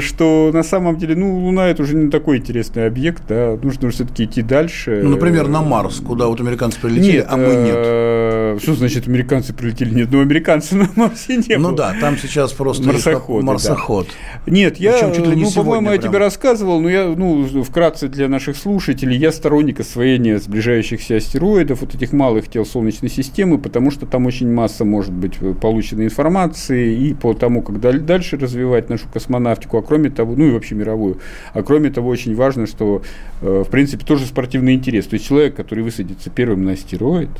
что 0.00 0.50
на 0.52 0.62
самом 0.62 0.96
деле, 0.96 1.16
ну, 1.16 1.38
Луна 1.38 1.68
это 1.68 1.82
уже 1.82 1.96
не 1.96 2.10
такой 2.10 2.38
интересный 2.38 2.86
объект, 2.86 3.22
да, 3.28 3.58
нужно 3.62 3.90
все-таки 3.90 4.24
идти 4.24 4.42
дальше. 4.42 5.00
Ну, 5.02 5.10
например, 5.10 5.48
на 5.48 5.62
Марс, 5.62 6.00
куда 6.00 6.26
вот 6.26 6.40
американцы 6.40 6.80
прилетели, 6.80 7.16
нет, 7.18 7.26
а 7.28 7.36
мы 7.36 7.54
нет. 7.54 8.47
Э, 8.48 8.58
что 8.60 8.74
значит 8.74 9.08
американцы 9.08 9.52
прилетели? 9.52 9.94
Ни 9.94 10.02
одного 10.02 10.22
американца 10.22 10.76
на 10.76 10.88
Марсе 10.94 11.36
не 11.36 11.56
ну 11.56 11.64
было. 11.64 11.70
Ну 11.70 11.76
да, 11.76 11.94
там 12.00 12.16
сейчас 12.16 12.52
просто 12.52 12.86
марсоход. 12.86 13.42
марсоход. 13.42 14.06
Да. 14.46 14.52
Нет, 14.52 14.78
я, 14.78 15.12
ну, 15.16 15.50
по-моему, 15.50 15.90
я 15.90 15.98
тебе 15.98 16.18
рассказывал, 16.18 16.80
но 16.80 16.88
я, 16.88 17.06
ну, 17.08 17.44
вкратце 17.62 18.08
для 18.08 18.28
наших 18.28 18.56
слушателей, 18.56 19.16
я 19.16 19.32
сторонник 19.32 19.80
освоения 19.80 20.38
сближающихся 20.38 21.16
астероидов, 21.16 21.80
вот 21.80 21.94
этих 21.94 22.12
малых 22.12 22.48
тел 22.48 22.64
Солнечной 22.64 23.10
системы, 23.10 23.58
потому 23.58 23.90
что 23.90 24.06
там 24.06 24.26
очень 24.26 24.52
масса 24.52 24.84
может 24.84 25.12
быть 25.12 25.38
получена 25.60 26.04
информации 26.04 26.94
и 26.94 27.14
по 27.14 27.34
тому, 27.34 27.62
как 27.62 27.80
дальше 27.80 28.36
развивать 28.36 28.88
нашу 28.88 29.08
космонавтику, 29.12 29.78
а 29.78 29.82
кроме 29.82 30.10
того, 30.10 30.34
ну 30.36 30.46
и 30.46 30.50
вообще 30.50 30.74
мировую, 30.74 31.18
а 31.52 31.62
кроме 31.62 31.90
того, 31.90 32.08
очень 32.08 32.34
важно, 32.34 32.66
что, 32.66 33.02
э, 33.40 33.64
в 33.66 33.70
принципе, 33.70 34.04
тоже 34.04 34.26
спортивный 34.26 34.74
интерес. 34.74 35.06
То 35.06 35.14
есть 35.14 35.26
человек, 35.26 35.54
который 35.54 35.84
высадится 35.84 36.30
первым 36.30 36.64
на 36.64 36.72
астероид, 36.72 37.30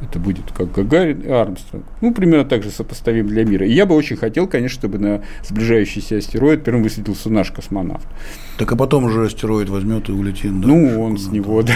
это 0.00 0.18
будет 0.18 0.52
как 0.52 0.72
Гагарин 0.72 1.20
и 1.20 1.28
Армстронг. 1.28 1.84
Ну, 2.00 2.14
примерно 2.14 2.44
так 2.44 2.62
же 2.62 2.70
сопоставим 2.70 3.26
для 3.26 3.44
мира. 3.44 3.66
И 3.66 3.72
я 3.72 3.86
бы 3.86 3.94
очень 3.94 4.16
хотел, 4.16 4.46
конечно, 4.46 4.78
чтобы 4.78 4.98
на 4.98 5.22
сближающийся 5.44 6.18
астероид 6.18 6.64
первым 6.64 6.82
высадился 6.82 7.30
наш 7.30 7.50
космонавт. 7.50 8.06
Так 8.58 8.70
а 8.70 8.76
потом 8.76 9.04
уже 9.04 9.26
астероид 9.26 9.68
возьмет 9.68 10.08
и 10.08 10.12
улетит. 10.12 10.60
Да, 10.60 10.68
ну, 10.68 11.02
он 11.02 11.18
с 11.18 11.28
него, 11.28 11.62
да. 11.62 11.74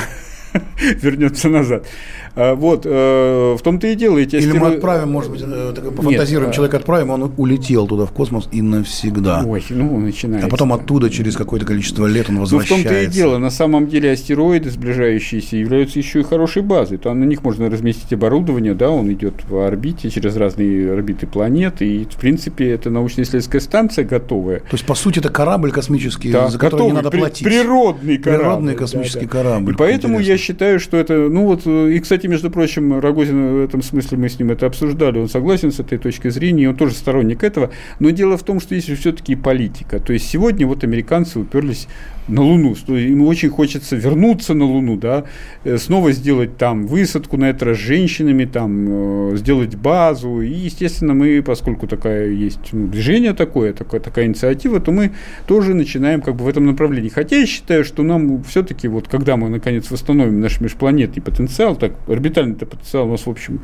вернется 1.02 1.48
назад. 1.48 1.86
А, 2.34 2.54
вот, 2.54 2.86
э, 2.86 3.56
в 3.58 3.62
том-то 3.62 3.86
и 3.88 3.94
дело. 3.94 4.18
Эти 4.18 4.36
Или 4.36 4.52
мы 4.52 4.68
отправим, 4.68 5.10
может 5.10 5.30
быть, 5.30 5.42
э, 5.44 5.74
пофантазируем, 5.96 6.48
Нет, 6.48 6.54
человека 6.54 6.78
отправим, 6.78 7.10
он 7.10 7.32
улетел 7.36 7.86
туда 7.86 8.06
в 8.06 8.12
космос 8.12 8.48
и 8.52 8.62
навсегда. 8.62 9.44
Ой, 9.46 9.62
ну, 9.68 9.98
начинается. 9.98 10.46
А 10.46 10.50
потом 10.50 10.72
оттуда 10.72 11.10
через 11.10 11.36
какое-то 11.36 11.66
количество 11.66 12.06
лет 12.06 12.30
он 12.30 12.38
возвращается. 12.38 12.88
Ну, 12.88 12.90
в 12.90 13.02
том-то 13.02 13.10
и 13.10 13.12
дело. 13.12 13.38
На 13.38 13.50
самом 13.50 13.88
деле 13.88 14.12
астероиды, 14.12 14.70
сближающиеся, 14.70 15.56
являются 15.56 15.98
еще 15.98 16.20
и 16.20 16.22
хорошей 16.22 16.62
базой. 16.62 16.98
То 16.98 17.12
на 17.12 17.24
них 17.24 17.42
можно 17.42 17.68
разместить 17.68 18.12
оборудование, 18.12 18.74
да, 18.74 18.90
он 18.90 19.12
идет 19.12 19.44
в 19.48 19.56
орбите 19.58 20.08
через 20.10 20.36
разные 20.36 20.92
орбиты 20.92 21.26
планет, 21.26 21.82
и, 21.82 22.06
в 22.10 22.16
принципе, 22.16 22.70
это 22.70 22.88
научно-исследовательская 22.88 23.60
станция 23.60 24.04
готовая. 24.04 24.60
То 24.60 24.72
есть, 24.72 24.86
по 24.86 24.94
сути, 24.94 25.18
это 25.18 25.28
корабль 25.28 25.70
космический, 25.70 26.32
да, 26.32 26.48
за 26.48 26.58
который 26.58 26.86
не 26.86 26.92
надо 26.92 27.10
платить. 27.10 27.46
Природный 27.46 28.16
корабль. 28.16 28.42
Природный 28.42 28.74
космический 28.74 29.26
да, 29.26 29.32
да. 29.32 29.42
корабль. 29.42 29.72
И 29.72 29.76
поэтому 29.76 30.14
интересно. 30.14 30.32
я 30.32 30.38
считаю, 30.42 30.80
что 30.80 30.96
это, 30.96 31.14
ну 31.28 31.46
вот, 31.46 31.66
и, 31.66 31.98
кстати, 32.00 32.26
между 32.26 32.50
прочим, 32.50 32.98
Рогозин 33.00 33.54
в 33.54 33.64
этом 33.64 33.82
смысле 33.82 34.18
мы 34.18 34.28
с 34.28 34.38
ним 34.38 34.50
это 34.50 34.66
обсуждали, 34.66 35.18
он 35.18 35.28
согласен 35.28 35.72
с 35.72 35.80
этой 35.80 35.98
точкой 35.98 36.30
зрения, 36.30 36.68
он 36.68 36.76
тоже 36.76 36.94
сторонник 36.94 37.42
этого, 37.42 37.70
но 38.00 38.10
дело 38.10 38.36
в 38.36 38.42
том, 38.42 38.60
что 38.60 38.74
есть 38.74 38.94
все-таки 38.98 39.36
политика. 39.36 40.00
То 40.00 40.12
есть 40.12 40.28
сегодня 40.28 40.66
вот 40.66 40.84
американцы 40.84 41.38
уперлись 41.38 41.86
на 42.28 42.42
Луну. 42.42 42.74
Ему 42.88 43.26
очень 43.26 43.50
хочется 43.50 43.96
вернуться 43.96 44.54
на 44.54 44.64
Луну, 44.64 44.96
да, 44.96 45.24
э, 45.64 45.76
снова 45.78 46.12
сделать 46.12 46.56
там 46.56 46.86
высадку 46.86 47.36
на 47.36 47.50
это 47.50 47.64
раз 47.64 47.78
с 47.78 47.80
женщинами, 47.80 48.44
там, 48.44 49.32
э, 49.32 49.36
сделать 49.36 49.74
базу. 49.74 50.40
И, 50.40 50.52
естественно, 50.52 51.14
мы, 51.14 51.42
поскольку 51.42 51.86
такая 51.86 52.28
есть 52.28 52.72
ну, 52.72 52.86
движение 52.86 53.32
такое, 53.32 53.72
такая, 53.72 54.00
такая 54.00 54.26
инициатива, 54.26 54.80
то 54.80 54.92
мы 54.92 55.12
тоже 55.46 55.74
начинаем 55.74 56.20
как 56.22 56.36
бы 56.36 56.44
в 56.44 56.48
этом 56.48 56.66
направлении. 56.66 57.08
Хотя 57.08 57.36
я 57.36 57.46
считаю, 57.46 57.84
что 57.84 58.02
нам 58.02 58.42
все-таки, 58.44 58.88
вот 58.88 59.08
когда 59.08 59.36
мы 59.36 59.48
наконец 59.48 59.90
восстановим 59.90 60.40
наш 60.40 60.60
межпланетный 60.60 61.22
потенциал, 61.22 61.76
так, 61.76 61.92
орбитальный 62.08 62.54
потенциал 62.54 63.08
у 63.08 63.12
нас, 63.12 63.26
в 63.26 63.30
общем, 63.30 63.60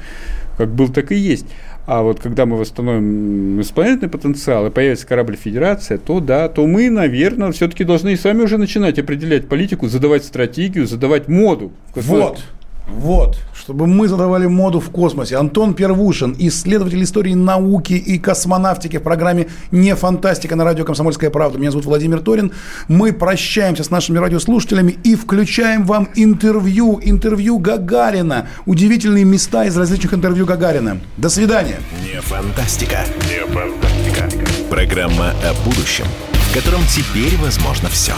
как 0.57 0.71
был, 0.75 0.89
так 0.89 1.13
и 1.13 1.17
есть. 1.17 1.47
А 1.91 2.03
вот 2.03 2.21
когда 2.21 2.45
мы 2.45 2.59
восстановим 2.59 3.63
исполнительный 3.63 4.11
потенциал 4.11 4.67
и 4.67 4.71
появится 4.71 5.07
корабль 5.07 5.37
Федерация, 5.37 5.97
то 5.97 6.21
да, 6.21 6.51
то 6.51 6.67
мы, 6.67 6.91
наверное, 6.91 7.51
все-таки 7.51 7.83
должны 7.83 8.13
и 8.13 8.17
сами 8.17 8.43
уже 8.43 8.59
начинать 8.59 8.99
определять 8.99 9.49
политику, 9.49 9.89
задавать 9.89 10.23
стратегию, 10.23 10.87
задавать 10.87 11.29
моду. 11.29 11.73
Вот. 11.95 12.43
Вот, 12.89 13.39
чтобы 13.55 13.87
мы 13.87 14.09
задавали 14.09 14.47
моду 14.47 14.81
в 14.81 14.91
космосе. 14.91 15.37
Антон 15.37 15.75
Первушин, 15.75 16.35
исследователь 16.39 17.03
истории 17.03 17.35
науки 17.35 17.93
и 17.93 18.19
космонавтики 18.19 18.97
в 18.97 19.03
программе 19.03 19.49
«Не 19.71 19.95
фантастика» 19.95 20.57
на 20.57 20.65
радио 20.65 20.85
«Комсомольская 20.85 21.31
правда». 21.31 21.59
Меня 21.59 21.71
зовут 21.71 21.87
Владимир 21.87 22.21
Торин. 22.21 22.53
Мы 22.89 23.13
прощаемся 23.13 23.85
с 23.85 23.91
нашими 23.91 24.19
радиослушателями 24.19 24.97
и 25.05 25.15
включаем 25.15 25.85
вам 25.85 26.09
интервью, 26.15 26.99
интервью 27.03 27.59
Гагарина. 27.59 28.49
Удивительные 28.67 29.25
места 29.25 29.67
из 29.67 29.77
различных 29.77 30.15
интервью 30.15 30.47
Гагарина. 30.47 30.99
До 31.17 31.29
свидания. 31.29 31.77
«Не 32.03 32.21
фантастика». 32.21 33.05
«Не 33.29 33.47
фантастика». 33.53 34.29
Программа 34.71 35.31
о 35.45 35.55
будущем, 35.65 36.07
в 36.33 36.55
котором 36.55 36.81
теперь 36.89 37.37
возможно 37.39 37.89
все. 37.89 38.15